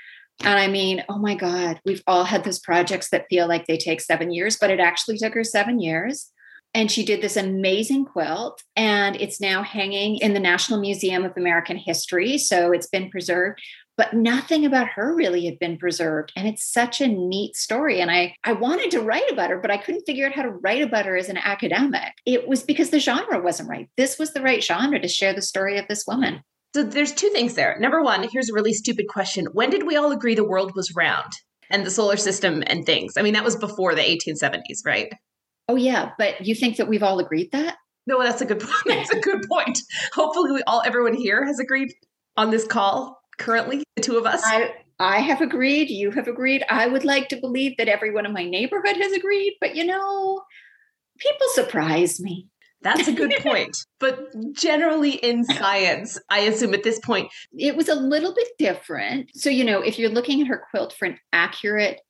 [0.42, 3.77] And I mean, oh my God, we've all had those projects that feel like they
[3.77, 6.33] take seven years, but it actually took her seven years.
[6.75, 11.37] And she did this amazing quilt, and it's now hanging in the National Museum of
[11.37, 12.38] American History.
[12.38, 13.61] So it's been preserved,
[14.03, 16.33] but nothing about her really had been preserved.
[16.35, 18.01] And it's such a neat story.
[18.01, 20.51] And I, I wanted to write about her, but I couldn't figure out how to
[20.51, 22.12] write about her as an academic.
[22.27, 23.88] It was because the genre wasn't right.
[23.97, 26.43] This was the right genre to share the story of this woman.
[26.75, 27.79] So there's two things there.
[27.79, 29.47] Number one, here's a really stupid question.
[29.53, 31.31] When did we all agree the world was round
[31.71, 33.12] and the solar system and things?
[33.17, 35.12] I mean, that was before the 1870s, right?
[35.69, 36.11] Oh, yeah.
[36.19, 37.77] But you think that we've all agreed that?
[38.09, 38.73] No, that's a good point.
[38.85, 39.79] That's a good point.
[40.12, 41.93] Hopefully, we all, everyone here has agreed
[42.37, 44.40] on this call currently, the two of us.
[44.44, 45.90] I, I have agreed.
[45.90, 46.64] You have agreed.
[46.70, 50.42] I would like to believe that everyone in my neighborhood has agreed, but you know,
[51.18, 52.48] people surprise me.
[52.83, 53.76] That's a good point.
[54.00, 59.31] But generally in science, I assume at this point, It was a little bit different.
[59.35, 62.00] So, you know, if you're looking at her quilt for an accurate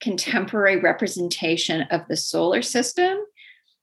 [0.00, 3.18] contemporary representation of the solar system,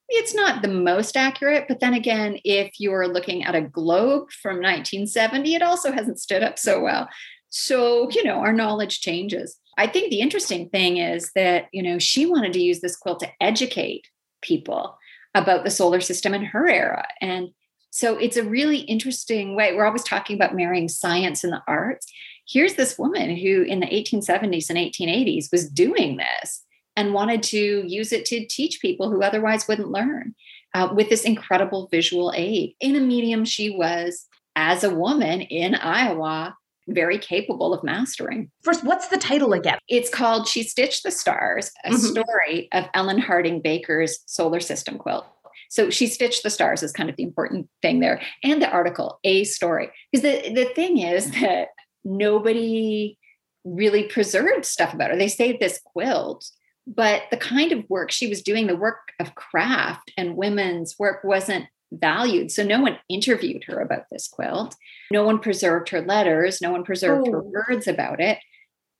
[0.10, 1.66] it's not the most accurate.
[1.68, 6.44] But then again, if you're looking at a globe from 1970, it also hasn't stood
[6.44, 7.10] up so well.
[7.50, 9.58] So, you know, our knowledge changes.
[9.78, 13.20] I think the interesting thing is that, you know, she wanted to use this quilt
[13.20, 14.08] to educate
[14.42, 14.98] people
[15.36, 17.08] about the solar system in her era.
[17.22, 17.50] And
[17.92, 19.74] so it's a really interesting way.
[19.74, 22.12] We're always talking about marrying science and the arts.
[22.48, 26.64] Here's this woman who, in the 1870s and 1880s, was doing this
[26.98, 30.36] and wanted to use it to teach people who otherwise wouldn't learn
[30.74, 35.76] uh, with this incredible visual aid in a medium she was, as a woman in
[35.76, 36.58] Iowa,
[36.90, 38.50] very capable of mastering.
[38.64, 39.78] first, what's the title again?
[39.88, 42.12] It's called She Stitched the Stars, a Mhm.
[42.12, 45.26] story of Ellen Harding Baker's solar system quilt.
[45.70, 48.22] So she stitched the stars is kind of the important thing there.
[48.44, 49.90] And the article, a story.
[50.12, 51.68] Because the, the thing is that
[52.06, 53.18] nobody
[53.66, 55.18] really preserved stuff about her.
[55.18, 56.50] They saved this quilt,
[56.88, 61.24] but the kind of work she was doing, the work of craft and women's work
[61.24, 62.52] wasn't valued.
[62.52, 64.76] So no one interviewed her about this quilt.
[65.12, 66.62] No one preserved her letters.
[66.62, 67.52] No one preserved her Oh.
[67.70, 68.40] words about it.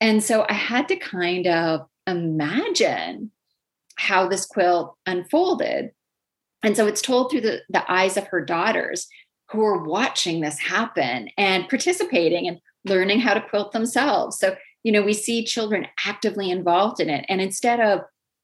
[0.00, 3.30] And so I had to kind of imagine
[3.96, 5.90] how this quilt unfolded.
[6.62, 9.08] And so it's told through the, the eyes of her daughters
[9.50, 14.38] who are watching this happen and participating and learning how to quilt themselves.
[14.38, 17.24] So, you know, we see children actively involved in it.
[17.28, 18.00] And instead of,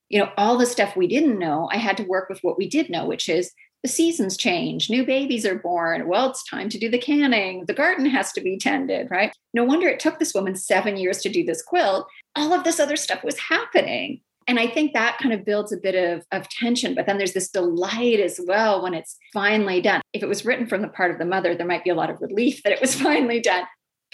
[0.09, 2.68] you know, all the stuff we didn't know, I had to work with what we
[2.68, 6.09] did know, which is the seasons change, new babies are born.
[6.09, 7.66] Well, it's time to do the canning.
[7.66, 9.31] The garden has to be tended, right?
[9.53, 12.07] No wonder it took this woman seven years to do this quilt.
[12.35, 14.23] All of this other stuff was happening.
[14.47, 16.94] And I think that kind of builds a bit of, of tension.
[16.94, 20.01] But then there's this delight as well when it's finally done.
[20.12, 22.11] If it was written from the part of the mother, there might be a lot
[22.11, 23.64] of relief that it was finally done.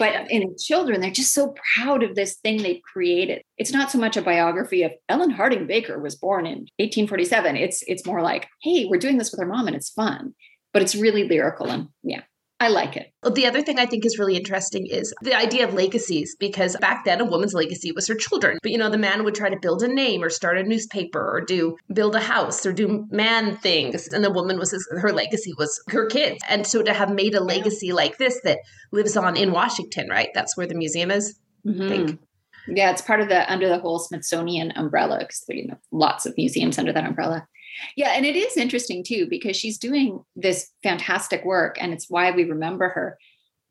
[0.01, 3.43] But in children, they're just so proud of this thing they've created.
[3.59, 7.55] It's not so much a biography of Ellen Harding Baker was born in 1847.
[7.55, 10.33] It's it's more like, hey, we're doing this with our mom and it's fun.
[10.73, 12.21] But it's really lyrical and yeah,
[12.61, 13.11] I like it.
[13.23, 16.77] Well, the other thing I think is really interesting is the idea of legacies, because
[16.77, 18.59] back then a woman's legacy was her children.
[18.61, 21.19] But you know, the man would try to build a name or start a newspaper
[21.19, 25.11] or do build a house or do man things, and the woman was his, her
[25.11, 26.37] legacy was her kids.
[26.47, 28.59] And so to have made a legacy like this that
[28.91, 30.29] lives on in Washington, right?
[30.35, 31.39] That's where the museum is.
[31.65, 31.85] Mhm.
[31.85, 32.19] I think.
[32.67, 36.37] Yeah, it's part of the under the whole Smithsonian umbrella because you know lots of
[36.37, 37.47] museums under that umbrella.
[37.95, 42.31] Yeah, and it is interesting too because she's doing this fantastic work, and it's why
[42.31, 43.17] we remember her.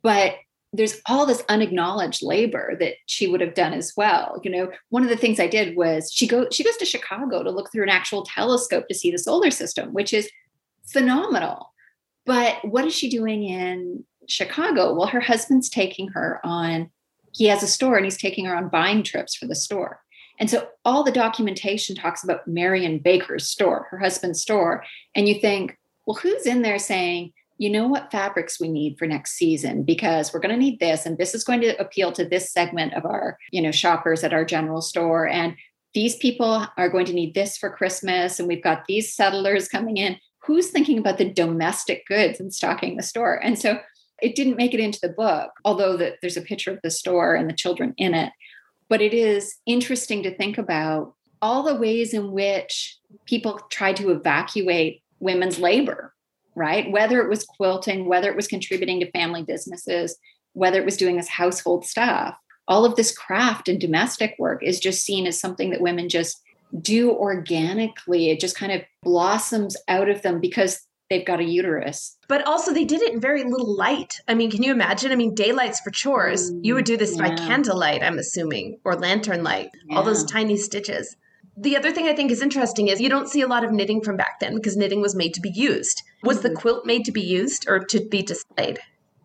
[0.02, 0.36] But
[0.72, 4.40] there's all this unacknowledged labor that she would have done as well.
[4.44, 7.42] You know, one of the things I did was she go she goes to Chicago
[7.42, 10.30] to look through an actual telescope to see the solar system, which is
[10.86, 11.72] phenomenal.
[12.26, 14.94] But what is she doing in Chicago?
[14.94, 16.90] Well, her husband's taking her on
[17.32, 20.00] he has a store and he's taking her on buying trips for the store.
[20.40, 24.82] And so all the documentation talks about Marion Baker's store, her husband's store.
[25.14, 25.76] And you think,
[26.06, 30.32] well, who's in there saying, you know what fabrics we need for next season because
[30.32, 33.04] we're going to need this and this is going to appeal to this segment of
[33.04, 35.54] our, you know, shoppers at our general store and
[35.92, 39.98] these people are going to need this for Christmas and we've got these settlers coming
[39.98, 40.16] in.
[40.44, 43.34] Who's thinking about the domestic goods and stocking the store?
[43.34, 43.78] And so
[44.22, 47.34] it didn't make it into the book, although that there's a picture of the store
[47.34, 48.32] and the children in it.
[48.90, 54.10] But it is interesting to think about all the ways in which people tried to
[54.10, 56.12] evacuate women's labor,
[56.54, 56.90] right?
[56.90, 60.18] Whether it was quilting, whether it was contributing to family businesses,
[60.52, 62.36] whether it was doing this household stuff,
[62.68, 66.42] all of this craft and domestic work is just seen as something that women just
[66.80, 68.30] do organically.
[68.30, 72.16] It just kind of blossoms out of them because they've got a uterus.
[72.28, 74.20] But also, they did it in very little light.
[74.28, 75.12] I mean, can you imagine?
[75.12, 76.50] I mean, daylights for chores.
[76.62, 81.16] you would do this by candlelight, I'm assuming, or lantern light, all those tiny stitches.
[81.56, 84.02] The other thing I think is interesting is you don't see a lot of knitting
[84.02, 86.02] from back then because knitting was made to be used.
[86.22, 86.54] Was the Mhm.
[86.54, 88.78] quilt made to be used or to be displayed?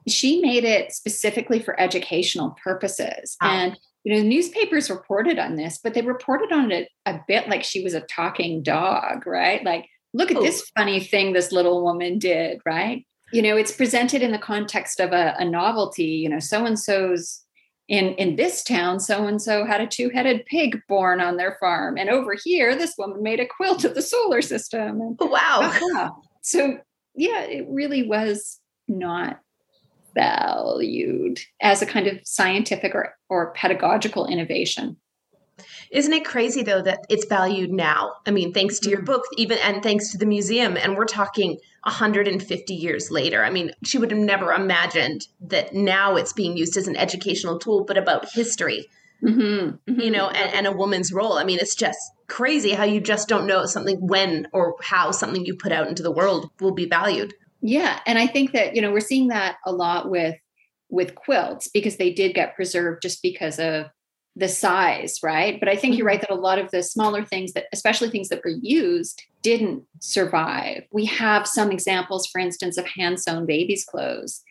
[0.08, 3.50] she made it specifically for educational purposes Wow.
[3.50, 7.64] and you know newspapers reported on this but they reported on it a bit like
[7.64, 10.42] she was a talking dog right like look at Oh.
[10.42, 15.00] this funny thing this little woman did right you know it's presented in the context
[15.00, 17.42] of a, a novelty you know so and so's
[17.88, 21.98] in in this town so and so had a two-headed pig born on their farm
[21.98, 25.60] and over here this woman made a quilt of the solar system and Oh, wow.
[25.62, 25.70] yeah.
[25.96, 26.10] Uh-huh.
[26.42, 26.78] So
[27.16, 29.40] yeah, it really was not
[30.16, 34.98] valued as a kind of scientific or, or pedagogical innovation.
[35.92, 38.14] Isn't it crazy though that it's valued now?
[38.26, 39.06] I mean, thanks to your Mhm.
[39.06, 43.44] book, even and thanks to the museum, and we're talking 150 years later.
[43.44, 47.60] I mean, she would have never imagined that now it's being used as an educational
[47.60, 48.88] tool, but about history,
[49.24, 50.12] Mhm, you mhm.
[50.12, 51.34] know, and, and a woman's role.
[51.34, 55.46] I mean, it's just crazy how you just don't know something when or how something
[55.46, 57.34] you put out into the world will be valued.
[57.62, 60.36] Yeah, and I think that you know we're seeing that a lot with
[60.90, 63.88] with quilts because they did get preserved just because of
[64.36, 65.60] the size, right?
[65.60, 68.30] But I think you're right that a lot of the smaller things that especially things
[68.30, 70.84] that were used didn't survive.
[70.92, 74.44] We have some examples for instance of hand sewn babies clothes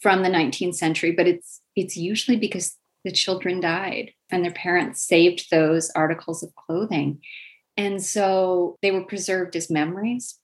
[0.00, 5.06] from the 19th century, but it's it's usually because the children died and their parents
[5.06, 7.20] saved those articles of clothing.
[7.76, 10.38] And so they were preserved as memories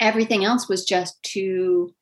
[0.00, 1.94] everything else was just too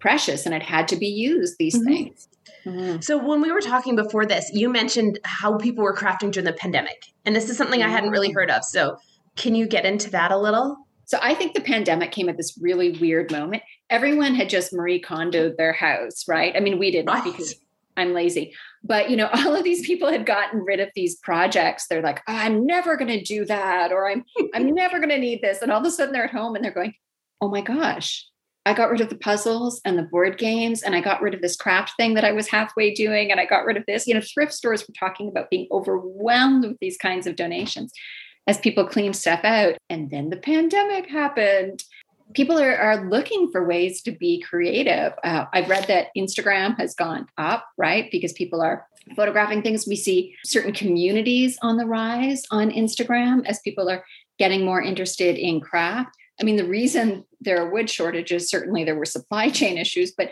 [0.00, 1.84] precious and it had to be used these Mhm.
[1.84, 2.28] things
[2.66, 3.02] Mhm.
[3.04, 6.52] So when we were talking before this, you mentioned how people were crafting during the
[6.52, 7.04] pandemic.
[7.24, 8.64] And this is something I hadn't really heard of.
[8.64, 8.96] So
[9.36, 10.76] can you get into that a little?
[11.08, 15.00] so i think the pandemic came at this really weird moment everyone had just marie
[15.00, 17.22] kondoed their house right i mean we didn't Right.
[17.22, 17.54] because
[17.96, 18.52] i'm lazy
[18.82, 22.22] but you know all of these people had gotten rid of these projects they're like
[22.26, 25.62] "Oh, i'm never going to do that or i'm i'm never going to need this
[25.62, 26.94] and all of a sudden they're at home and they're going
[27.40, 28.26] oh my gosh
[28.66, 31.40] I got rid of the puzzles and the board games, and I got rid of
[31.40, 34.08] this craft thing that I was halfway doing, and I got rid of this.
[34.08, 37.92] You know, thrift stores were talking about being overwhelmed with these kinds of donations
[38.48, 39.76] as people clean stuff out.
[39.88, 41.84] And then the pandemic happened.
[42.34, 45.12] People are, are looking for ways to be creative.
[45.22, 48.10] Uh, I've read that Instagram has gone up, right?
[48.10, 49.86] Because people are photographing things.
[49.86, 54.04] We see certain communities on the rise on Instagram as people are
[54.40, 56.10] getting more interested in craft.
[56.40, 60.30] I mean, the reason there are wood shortages, certainly there were supply chain issues, but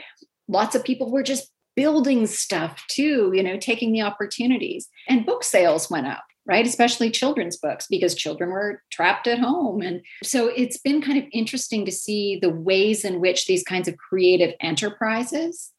[0.48, 4.88] lots of people were just building stuff too, you know, taking the opportunities.
[5.08, 6.66] And book sales went up, right?
[6.66, 9.80] Especially children's books because children were trapped at home.
[9.80, 13.88] And so it's been kind of interesting to see the ways in which these kinds
[13.88, 15.72] of creative enterprises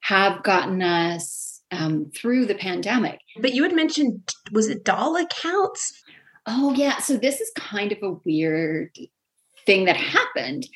[0.00, 3.20] have gotten us um, through the pandemic.
[3.40, 6.02] But you had mentioned, was it doll accounts?
[6.46, 6.98] Oh, yeah.
[6.98, 8.96] So this is kind of a weird
[9.66, 10.66] thing that happened.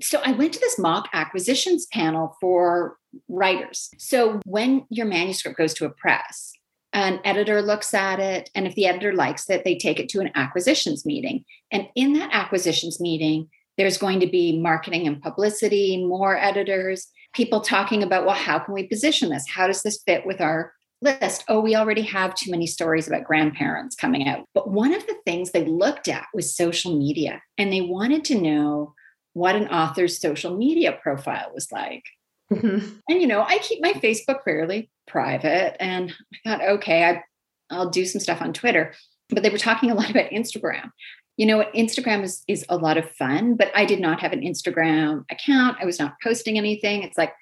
[0.00, 2.96] So I went to this mock acquisitions panel for
[3.28, 3.90] writers.
[3.98, 6.52] So when your manuscript goes to a press,
[6.92, 10.20] an editor looks at it, and if the editor likes it, they take it to
[10.20, 11.44] an acquisitions meeting.
[11.70, 17.60] And in that acquisitions meeting, there's going to be marketing and publicity, more editors, people
[17.60, 19.48] talking about, well, how can we position this?
[19.48, 20.72] How does this fit with our
[21.04, 21.44] list?
[21.48, 24.46] Oh, we already have too many stories about grandparents coming out.
[24.54, 28.40] But one of the things they looked at was social media, and they wanted to
[28.40, 28.94] know
[29.34, 32.04] what an author's social media profile was like.
[32.52, 32.96] Mm-hmm.
[33.08, 36.12] And you know, I keep my Facebook fairly private, and
[36.46, 37.22] I thought, okay, I,
[37.70, 38.94] I'll do some stuff on Twitter.
[39.30, 40.90] But they were talking a lot about Instagram.
[41.36, 41.72] You know what?
[41.74, 45.78] Instagram is is a lot of fun, but I did not have an Instagram account.
[45.80, 47.02] I was not posting anything.
[47.02, 47.32] It's like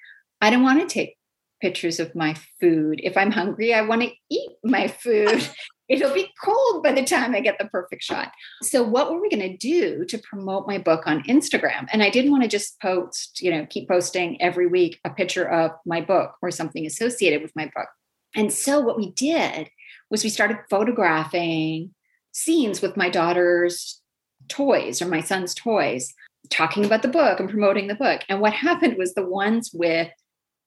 [0.41, 1.15] I don't want to take
[1.63, 2.99] pictures of my food.
[3.01, 5.49] If I'm hungry, I want to eat my food.
[5.89, 8.31] It'll be cold by the time I get the perfect shot.
[8.61, 11.87] So, what were we going to do to promote my book on Instagram?
[11.93, 15.49] And I didn't want to just post, you know, keep posting every week a picture
[15.49, 17.87] of my book or something associated with my book.
[18.35, 19.69] And so, what we did
[20.09, 21.93] was we started photographing
[22.33, 24.01] scenes with my daughter's
[24.49, 26.13] toys or my son's toys,
[26.49, 28.21] talking about the book and promoting the book.
[28.27, 30.09] And what happened was the ones with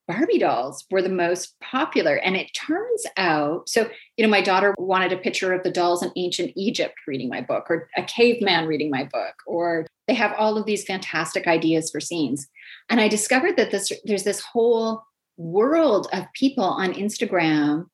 [0.08, 2.16] Barbie dolls were the most popular.
[2.16, 6.02] And it turns out, so, you know, my daughter wanted a picture of the dolls
[6.02, 10.34] in ancient Egypt reading my book, or a caveman reading my book, or they have
[10.38, 12.46] all of these fantastic ideas for scenes.
[12.88, 15.02] And I discovered that this, there's this whole
[15.36, 17.86] world of people on Instagram.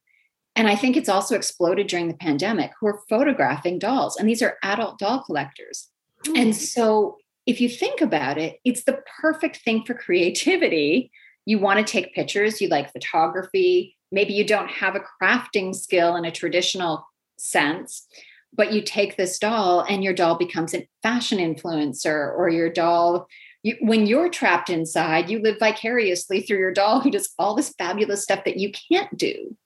[0.55, 4.17] And I think it's also exploded during the pandemic who are photographing dolls.
[4.17, 5.89] And these are adult doll collectors.
[6.27, 6.55] And mm.
[6.55, 11.11] so if you think about it, it's the perfect thing for creativity
[11.47, 16.17] you want to take pictures, you like photography, maybe you don't have a crafting skill
[16.17, 18.07] in a traditional sense,
[18.55, 23.27] but you take this doll and your doll becomes a fashion influencer or your doll
[23.63, 27.75] you, when you're trapped inside, you live vicariously through your doll who does all this
[27.79, 29.57] fabulous stuff that you can't do.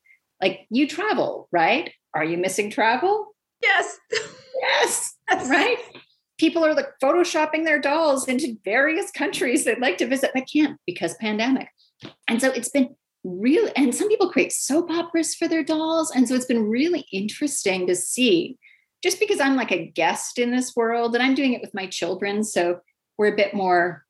[0.41, 1.93] Like you travel, right?
[2.15, 3.35] Are you missing travel?
[3.63, 3.99] Yes.
[4.61, 5.15] Yes.
[5.49, 5.79] right?
[6.39, 10.79] People are like photoshopping their dolls into various countries they'd like to visit but can't
[10.87, 11.69] because pandemic.
[12.29, 16.29] And so it's been really and some people create soap operas for their dolls and
[16.29, 18.59] so it's been really interesting to see.
[19.03, 21.87] Just because i'm like a guest in this world and i'm doing it with my
[21.87, 22.81] children so
[23.19, 24.07] we're a bit more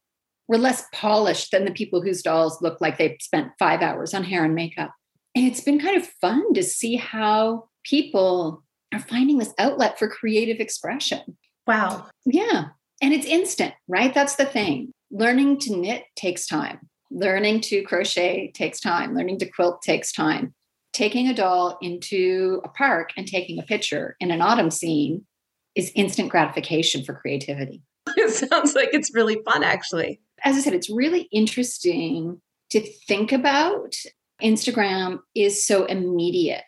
[0.48, 4.24] we're less polished than the people whose dolls look like they've spent five hours on
[4.24, 4.92] hair and makeup.
[5.34, 8.62] And it's been kind of fun to see how people
[8.94, 11.36] are finding this outlet for creative expression
[11.66, 12.06] Wow.
[12.24, 12.68] yeah.
[13.02, 14.14] And it's instant, right?
[14.14, 14.92] That's the thing.
[15.10, 16.80] Learning to knit takes time.
[17.10, 19.14] Learning to crochet takes time.
[19.14, 20.54] Learning to quilt takes time.
[20.92, 25.26] Taking a doll into a park and taking a picture in an autumn scene
[25.74, 27.82] is instant gratification for creativity.
[28.16, 30.20] It sounds like it's really fun, actually.
[30.42, 32.40] As I said, it's really interesting
[32.70, 33.94] to think about.
[34.42, 36.64] Instagram is so immediate.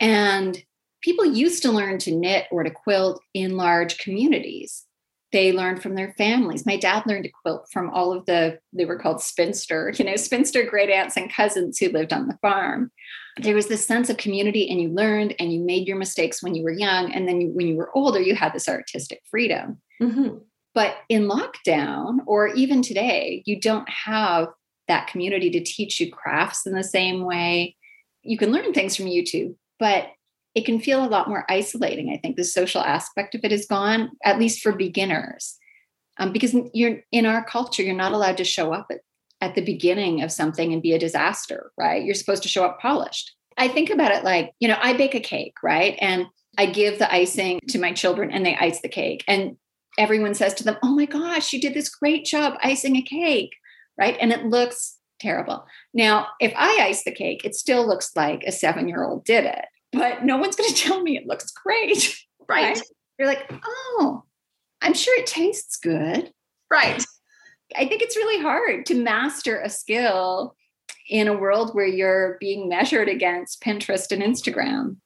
[0.00, 0.62] And
[1.02, 4.84] people used to learn to knit or to quilt in large communities.
[5.30, 6.64] They learned from their families.
[6.64, 10.16] My dad learned to quilt from all of the, they were called spinster, you know,
[10.16, 12.90] spinster great aunts and cousins who lived on the farm.
[13.40, 16.56] There was this sense of community, and you learned and you made your mistakes when
[16.56, 17.12] you were young.
[17.12, 19.80] And then you, when you were older, you had this artistic freedom.
[20.02, 20.38] Mm-hmm.
[20.74, 24.48] But in lockdown, or even today, you don't have
[24.88, 27.76] that community to teach you crafts in the same way.
[28.22, 30.08] You can learn things from YouTube, but
[30.58, 32.10] it can feel a lot more isolating.
[32.10, 35.56] I think the social aspect of it is gone, at least for beginners,
[36.18, 38.98] um, because you're in our culture, you're not allowed to show up at,
[39.40, 42.04] at the beginning of something and be a disaster, right?
[42.04, 43.36] You're supposed to show up polished.
[43.56, 45.96] I think about it like, you know, I bake a cake, right?
[46.00, 46.26] And
[46.58, 49.22] I give the icing to my children and they ice the cake.
[49.28, 49.58] And
[49.96, 53.54] everyone says to them, Oh my gosh, you did this great job icing a cake,
[53.96, 54.16] right?
[54.20, 55.66] And it looks terrible.
[55.94, 59.44] Now, if I ice the cake, it still looks like a seven year old did
[59.44, 62.16] it but no one's going to tell me it looks great.
[62.50, 62.76] Right.
[62.76, 62.82] right.
[63.18, 64.22] You're like, oh,
[64.80, 66.32] I'm sure it tastes good.
[66.70, 67.04] Right.
[67.76, 70.54] I think it's really hard to master a skill
[71.10, 74.96] in a world where you're being measured against Pinterest and Instagram.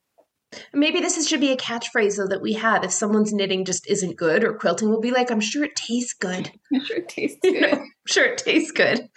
[0.73, 2.85] Maybe this is, should be a catchphrase though that we have.
[2.85, 6.13] If someone's knitting just isn't good or quilting, we'll be like, I'm sure it tastes
[6.13, 6.49] good.
[6.73, 7.63] I'm sure it tastes You good.
[7.73, 9.09] know, I'm sure it tastes good.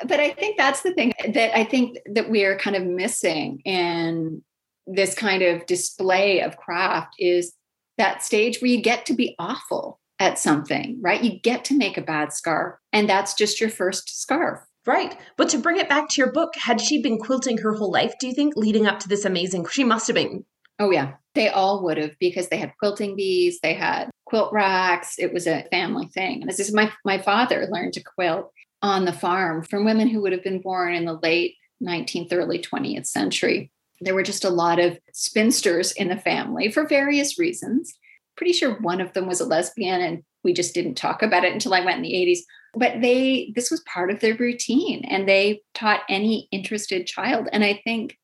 [0.00, 3.60] but I think that's the thing that I think that we are kind of missing
[3.64, 4.42] in
[4.88, 7.52] this kind of display of craft is
[7.98, 11.22] that stage where you get to be awful at something, right?
[11.22, 14.60] You get to make a bad scarf, and that's just your first scarf.
[14.86, 15.18] Right.
[15.36, 18.14] But to bring it back to your book, had she been quilting her whole life,
[18.18, 19.66] do you think, leading up to this amazing?
[19.66, 20.46] She must have been.
[20.78, 21.14] Oh, yeah.
[21.34, 25.18] They all would have because they had quilting bees, they had quilt racks.
[25.18, 26.40] It was a family thing.
[26.40, 30.22] And this is my, my father learned to quilt on the farm from women who
[30.22, 33.70] would have been born in the late 19th, early 20th century.
[34.00, 37.94] There were just a lot of spinsters in the family for various reasons.
[38.36, 41.52] Pretty sure one of them was a lesbian, and we just didn't talk about it
[41.52, 42.40] until I went in the 80s.
[42.74, 47.48] But they, this was part of their routine, and they taught any interested child.
[47.52, 48.16] And I think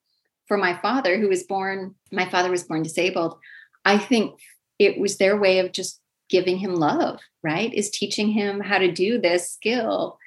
[0.47, 3.37] for my father, who was born, my father was born disabled,
[3.85, 4.39] I think
[4.79, 7.73] it was their way of just giving him love, right?
[7.73, 10.19] Is teaching him how to do this skill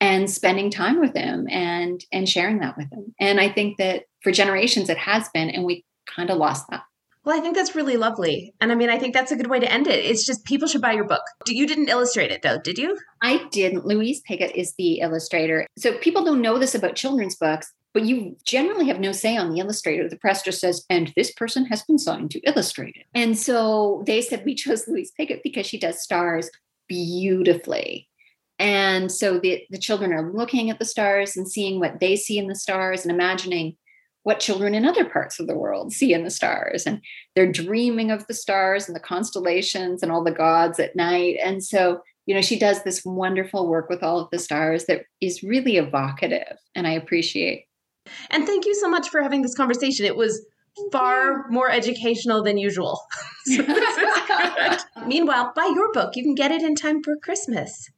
[0.00, 3.14] and spending time with him and and sharing that with him.
[3.20, 6.82] And I think that for generations it has been and we kind of lost that.
[7.24, 8.54] Well, I think that's really lovely.
[8.60, 10.04] And I mean, I think that's a good way to end it.
[10.04, 11.22] It's just people should buy your book.
[11.46, 12.98] You didn't illustrate it though, did you?
[13.22, 13.86] I didn't.
[13.86, 15.66] Louise Piggott is the illustrator.
[15.78, 19.50] So people don't know this about children's books, but you generally have no say on
[19.50, 20.06] the illustrator.
[20.06, 23.06] The press just says, and this person has been signed to illustrate it.
[23.14, 26.50] And so they said we chose Louise Piggott because she does stars
[26.88, 28.08] beautifully.
[28.58, 32.38] And so the, the children are looking at the stars and seeing what they see
[32.38, 33.76] in the stars and imagining
[34.22, 36.86] what children in other parts of the world see in the stars.
[36.86, 37.00] And
[37.34, 41.36] they're dreaming of the stars and the constellations and all the gods at night.
[41.44, 45.02] And so, you know, she does this wonderful work with all of the stars that
[45.20, 46.56] is really evocative.
[46.74, 47.66] And I appreciate.
[48.30, 50.06] And thank you so much for having this conversation.
[50.06, 50.44] It was
[50.90, 53.00] far more educational than usual.
[53.44, 55.06] So this is good.
[55.06, 56.16] Meanwhile, buy your book.
[56.16, 57.90] You can get it in time for Christmas.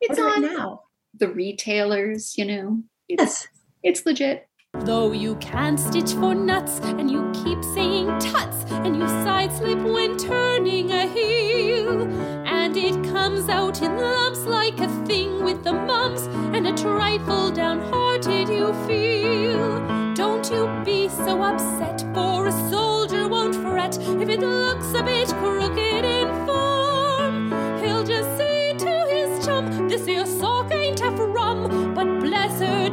[0.00, 0.82] It's Order on it now.
[1.14, 2.82] the retailers, you know.
[3.08, 3.48] It's, Yes.
[3.82, 4.46] it's legit.
[4.74, 9.78] Though you can't stitch for nuts and you keep saying tuts and you side slip
[9.80, 12.02] when turning a heel
[12.46, 17.50] and it comes out in lumps like a thing with the mumps and a trifle
[17.50, 20.14] downhearted you feel.
[20.14, 25.28] Don't you be so upset for a soldier won't fret if it looks a bit
[25.28, 26.77] crooked in form.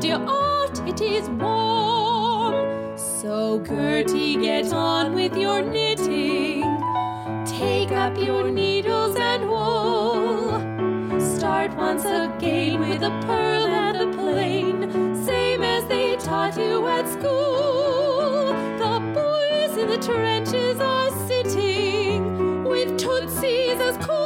[0.05, 2.95] Dear art, it is warm.
[2.95, 6.61] So Gertie, get on with your knitting.
[7.43, 10.59] Take up your needles and wool.
[11.19, 17.07] Start once again with a purl and a plain, same as they taught you at
[17.09, 18.53] school.
[18.77, 24.24] The boys in the trenches are sitting with tootsies as cold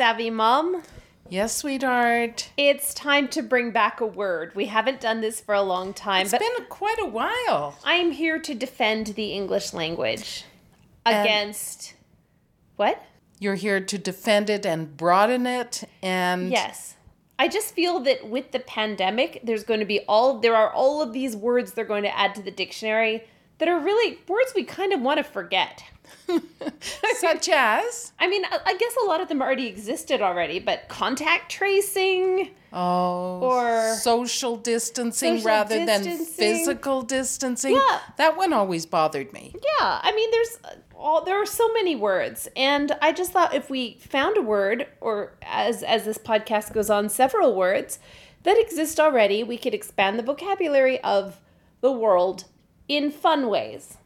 [0.00, 0.82] Savvy Mom.
[1.28, 2.48] Yes, sweetheart.
[2.56, 4.54] It's time to bring back a word.
[4.54, 7.76] We haven't done this for a long time, It's but been quite a while.
[7.84, 10.44] I'm here to defend the English language
[11.04, 11.92] And- against.
[12.76, 13.02] what?
[13.40, 16.94] You're here to defend it and broaden it and Yes.
[17.38, 21.02] I just feel that with the pandemic, there's going to be all there are all
[21.02, 23.24] of these words they're going to add to the dictionary
[23.58, 25.84] that are really words we kind of want to forget.
[27.16, 30.88] such as I mean, I I guess a lot of them already existed already, but
[30.88, 37.74] contact tracing, oh Or- social distancing Social rather than physical distancing.
[37.74, 38.00] Yeah.
[38.16, 39.54] That one always bothered me.
[39.54, 43.54] Yeah, I mean, there's uh, all there are so many words, and I just thought
[43.54, 47.98] if we found a word, or as as this podcast goes on, several words
[48.42, 51.40] that exist already, we could expand the vocabulary of
[51.80, 52.44] the world
[52.88, 53.96] in fun ways.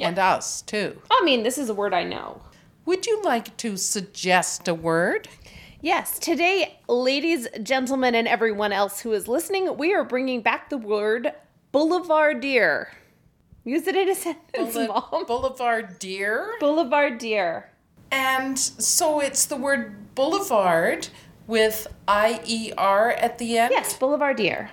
[0.00, 1.00] And us too.
[1.10, 2.42] I mean, this is a word I know.
[2.86, 5.28] Would you like to suggest a word?
[5.80, 10.78] Yes, today, ladies, gentlemen, and everyone else who is listening, we are bringing back the
[10.78, 11.32] word
[11.72, 12.86] boulevardier.
[13.64, 15.24] Use it in a sentence, Mom.
[15.26, 16.54] Boulevard deer.
[16.60, 17.64] Boulevardier.
[18.10, 21.08] And so it's the word boulevard
[21.46, 23.72] with I E R at the end.
[23.72, 24.70] Yes, boulevardier.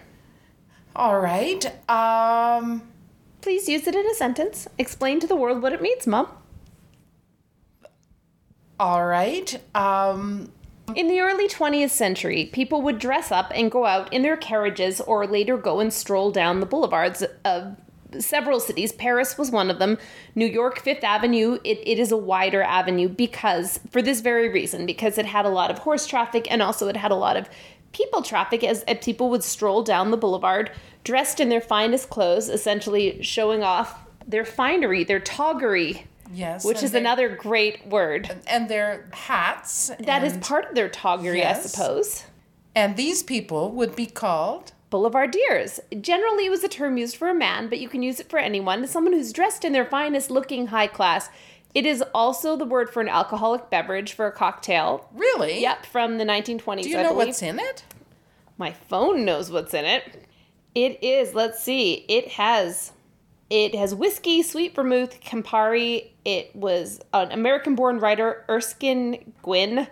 [0.95, 1.65] All right.
[1.89, 2.83] Um
[3.41, 4.67] Please use it in a sentence.
[4.77, 6.27] Explain to the world what it means, Mom.
[8.79, 9.59] all right.
[9.75, 10.51] Um
[10.95, 15.01] In the early 20th century, people would dress up and go out in their carriages
[15.01, 17.77] or later go and stroll down the boulevards of
[18.17, 18.91] several cities.
[18.91, 19.97] Paris was one of them.
[20.33, 24.85] New York, Fifth Avenue, it, it is a wider avenue because, for this very reason,
[24.87, 27.47] because it had a lot of horse traffic and also it had a lot of
[27.91, 30.71] people traffic as, people would stroll down the boulevard
[31.03, 36.63] dressed in their finest clothes, essentially showing off their finery, their toggery, Yes.
[36.63, 38.29] which is they- another great word.
[38.47, 39.91] And their hats.
[39.99, 42.25] That is and- part of their toggery, I suppose.
[42.75, 44.73] And these people would be called.
[44.91, 45.79] Boulevardiers.
[46.01, 48.39] Generally, it was a term used for a man, but you can use it for
[48.39, 48.85] anyone.
[48.87, 51.29] Someone who's dressed in their finest looking high class.
[51.75, 55.07] It is also the word for an alcoholic beverage for a cocktail.
[55.13, 55.61] Really?
[55.61, 56.83] Yep, from the 1920s.
[56.83, 57.83] Do you know what's in it?
[58.57, 60.27] My phone knows what's in it.
[60.75, 62.91] It is, let's see, it has
[63.49, 66.09] it has whiskey, sweet vermouth, Campari.
[66.23, 69.87] It was an American-born writer, Erskine Gwynne,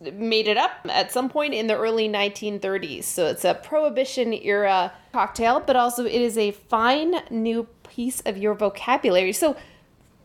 [0.00, 3.04] made it up at some point in the early 1930s.
[3.04, 8.38] So it's a prohibition era cocktail, but also it is a fine new piece of
[8.38, 9.32] your vocabulary.
[9.32, 9.56] So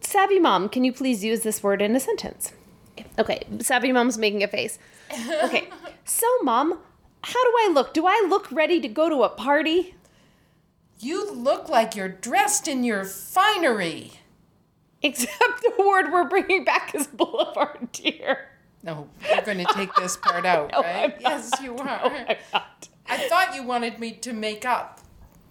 [0.02, 2.54] Savvy Mom, can you please use this word in a sentence?
[3.18, 4.78] Okay, Savvy Mom's making a face.
[5.44, 5.70] Okay,
[6.06, 6.80] so Mom,
[7.24, 7.94] how do I look?
[7.94, 9.96] Do I look ready to go to a party?
[11.00, 14.14] You look like you're dressed in your finery.
[15.02, 18.38] Except the word we're bringing back is boulevardier.
[18.84, 21.14] No, you're going to take this part out, No, right?
[21.16, 21.64] I'm yes, not.
[21.64, 21.88] you are.
[21.88, 22.38] I'm.
[23.08, 25.00] I thought you wanted me to make up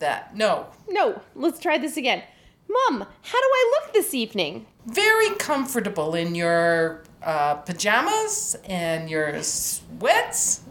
[0.00, 0.36] that.
[0.36, 0.66] No.
[0.88, 2.22] No, let's try this again.
[2.68, 4.66] Mom, how do I look this evening?
[4.86, 10.62] Very comfortable in your uh, pajamas and your sweats.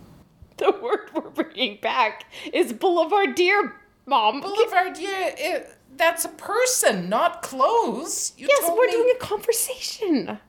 [0.58, 3.74] The word we're bringing back is boulevardier,
[4.06, 4.42] Mom.
[4.42, 8.34] Boulevardier, it, that's a person, not clothes.
[8.38, 10.40] You yes, we're me- doing a conversation.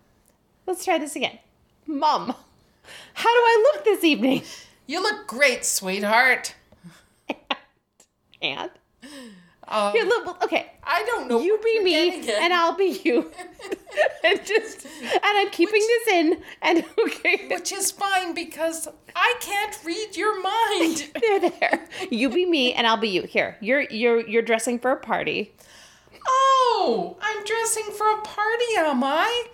[0.67, 1.39] Let's try this again.
[1.87, 2.35] Mom,
[3.15, 4.43] how do I look this evening?
[4.87, 6.55] You look great, sweetheart.
[8.41, 8.71] And
[9.69, 10.73] Um, here, look, okay.
[10.83, 11.41] I don't know.
[11.41, 13.31] You what be me, and I'll be you.
[14.25, 16.43] and just, and I'm keeping this in.
[16.63, 21.11] And okay, Which is fine because I can't read your mind.
[21.21, 21.89] there, there.
[22.11, 23.23] You be me, and I'll be you.
[23.23, 25.53] Here, you're you're you're dressing for a party.
[26.27, 29.47] Oh, I'm dressing for a party, am I?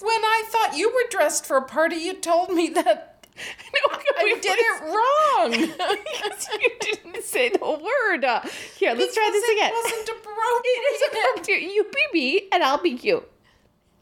[0.00, 3.15] When I thought you were dressed for a party, you told me that
[3.76, 5.52] No, I did it wrong.
[6.62, 8.24] You didn't say the word.
[8.24, 8.40] Uh,
[8.78, 9.70] here, let's try this again.
[9.72, 10.08] It wasn't
[10.64, 11.34] It is appropriate.
[11.34, 11.74] appropriate.
[11.74, 13.24] You be me, and I'll be you.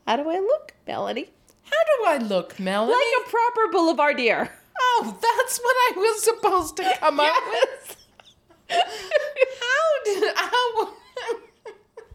[0.06, 1.30] How do I look, Melody?
[1.64, 2.92] How do I look, Melanie?
[2.92, 4.50] Like a proper boulevardier.
[4.80, 7.96] oh, that's what I was supposed to come up with.
[8.70, 10.92] How did how?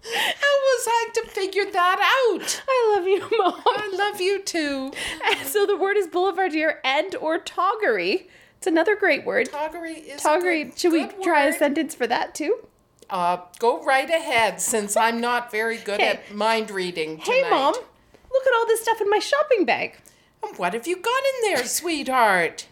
[0.03, 0.11] How
[0.55, 2.61] was I to figure that out?
[2.67, 3.61] I love you, Mom.
[3.65, 4.91] I love you too.
[5.25, 8.27] And so the word is boulevardier and or toggery.
[8.57, 9.49] It's another great word.
[9.51, 10.65] Toggery is Toggery.
[10.65, 12.65] good- Should we good try a sentence for that too?
[13.09, 17.43] Uh, go right ahead, since I'm not very good at mind reading tonight.
[17.43, 19.97] Hey, Mom, look at all this stuff in my shopping bag.
[20.43, 22.67] And What have you got in there, sweetheart?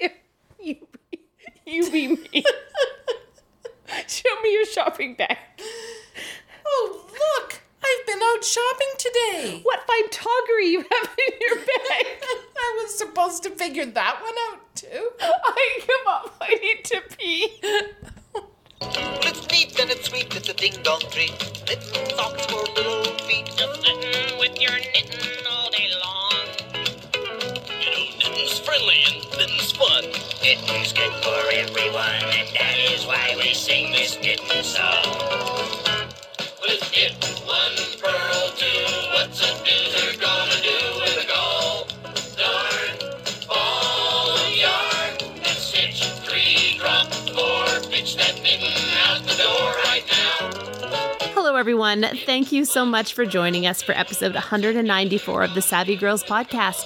[0.60, 0.76] You,
[1.66, 2.44] you be me.
[4.08, 5.38] Show me your shopping bag.
[6.66, 7.60] Oh, look!
[7.82, 9.60] I've been out shopping today.
[9.62, 12.06] What fine toggery you have in your bag.
[12.56, 15.10] I was supposed to figure that one out too.
[15.20, 16.36] I give up.
[16.40, 17.60] I need to pee.
[18.80, 21.32] It's neat and it's sweet, it's a ding dong treat.
[21.66, 23.46] Knitting socks for little feet.
[23.56, 26.46] Just knitting with your knitting all day long.
[27.14, 30.04] You know, knitting's friendly and knitting's fun.
[30.42, 35.54] Knitting's good for everyone, and that is why we sing this knitting song.
[36.94, 37.12] Knit
[37.44, 38.66] one purl, two.
[39.14, 41.86] What's a gonna do with a?
[42.38, 47.90] Darn ball of yarn and stitch three drop four.
[47.90, 48.38] Pitch that
[49.08, 51.30] out the door right now.
[51.34, 52.06] Hello, everyone.
[52.24, 56.84] Thank you so much for joining us for episode 194 of the Savvy Girls podcast.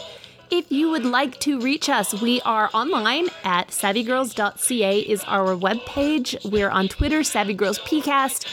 [0.50, 6.50] If you would like to reach us, we are online at savvygirls.ca is our webpage.
[6.50, 8.46] We're on Twitter, Savvy Girls PCast.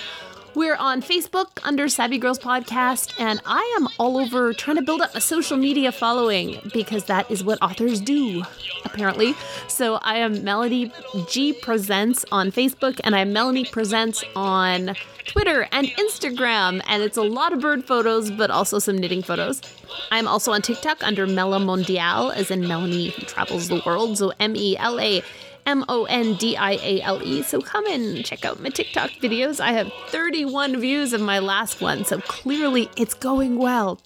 [0.56, 5.02] We're on Facebook under Savvy Girls Podcast, and I am all over trying to build
[5.02, 8.42] up a social media following because that is what authors do,
[8.86, 9.36] apparently.
[9.68, 10.94] So I am Melody
[11.30, 14.96] G Presents on Facebook, and I'm Melanie Presents on
[15.26, 19.62] Twitter and Instagram, and it's a lot of bird photos, but also some knitting photos.
[20.10, 24.32] I'm also on TikTok under Mela Mondiale, as in Melanie who travels the world, so
[24.40, 25.22] M E L A.
[25.66, 27.42] M O N D I A L E.
[27.44, 29.60] So come and check out my TikTok videos.
[29.60, 34.00] I have 31 views of my last one, so clearly it's going well.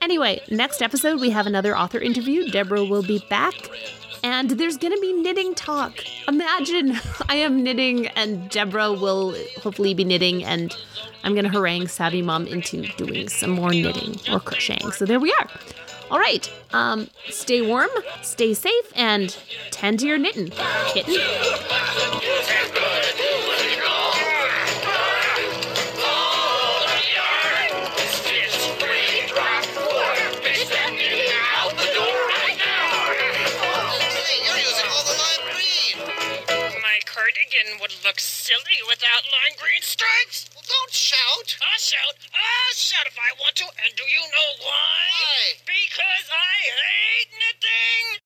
[0.00, 2.50] Anyway, next episode, we have another author interview.
[2.50, 3.54] Deborah will be back.
[4.22, 5.92] And there's going to be knitting talk.
[6.28, 6.96] Imagine
[7.28, 10.74] I am knitting, and Deborah will hopefully be knitting, and
[11.24, 14.92] I'm going to harangue Savvy Mom into doing some more knitting or crocheting.
[14.92, 15.48] So there we are.
[16.10, 16.50] All right.
[16.72, 17.90] Um, stay warm,
[18.22, 19.36] stay safe, and
[19.70, 20.52] tend to your knitting,
[20.88, 21.16] kitten.
[37.80, 40.48] Would look silly without lime green stripes.
[40.66, 41.56] Don't shout.
[41.60, 42.16] I'll shout.
[42.32, 43.64] I'll shout if I want to.
[43.84, 45.04] And do you know why?
[45.20, 45.60] Why?
[45.66, 48.23] Because I hate knitting.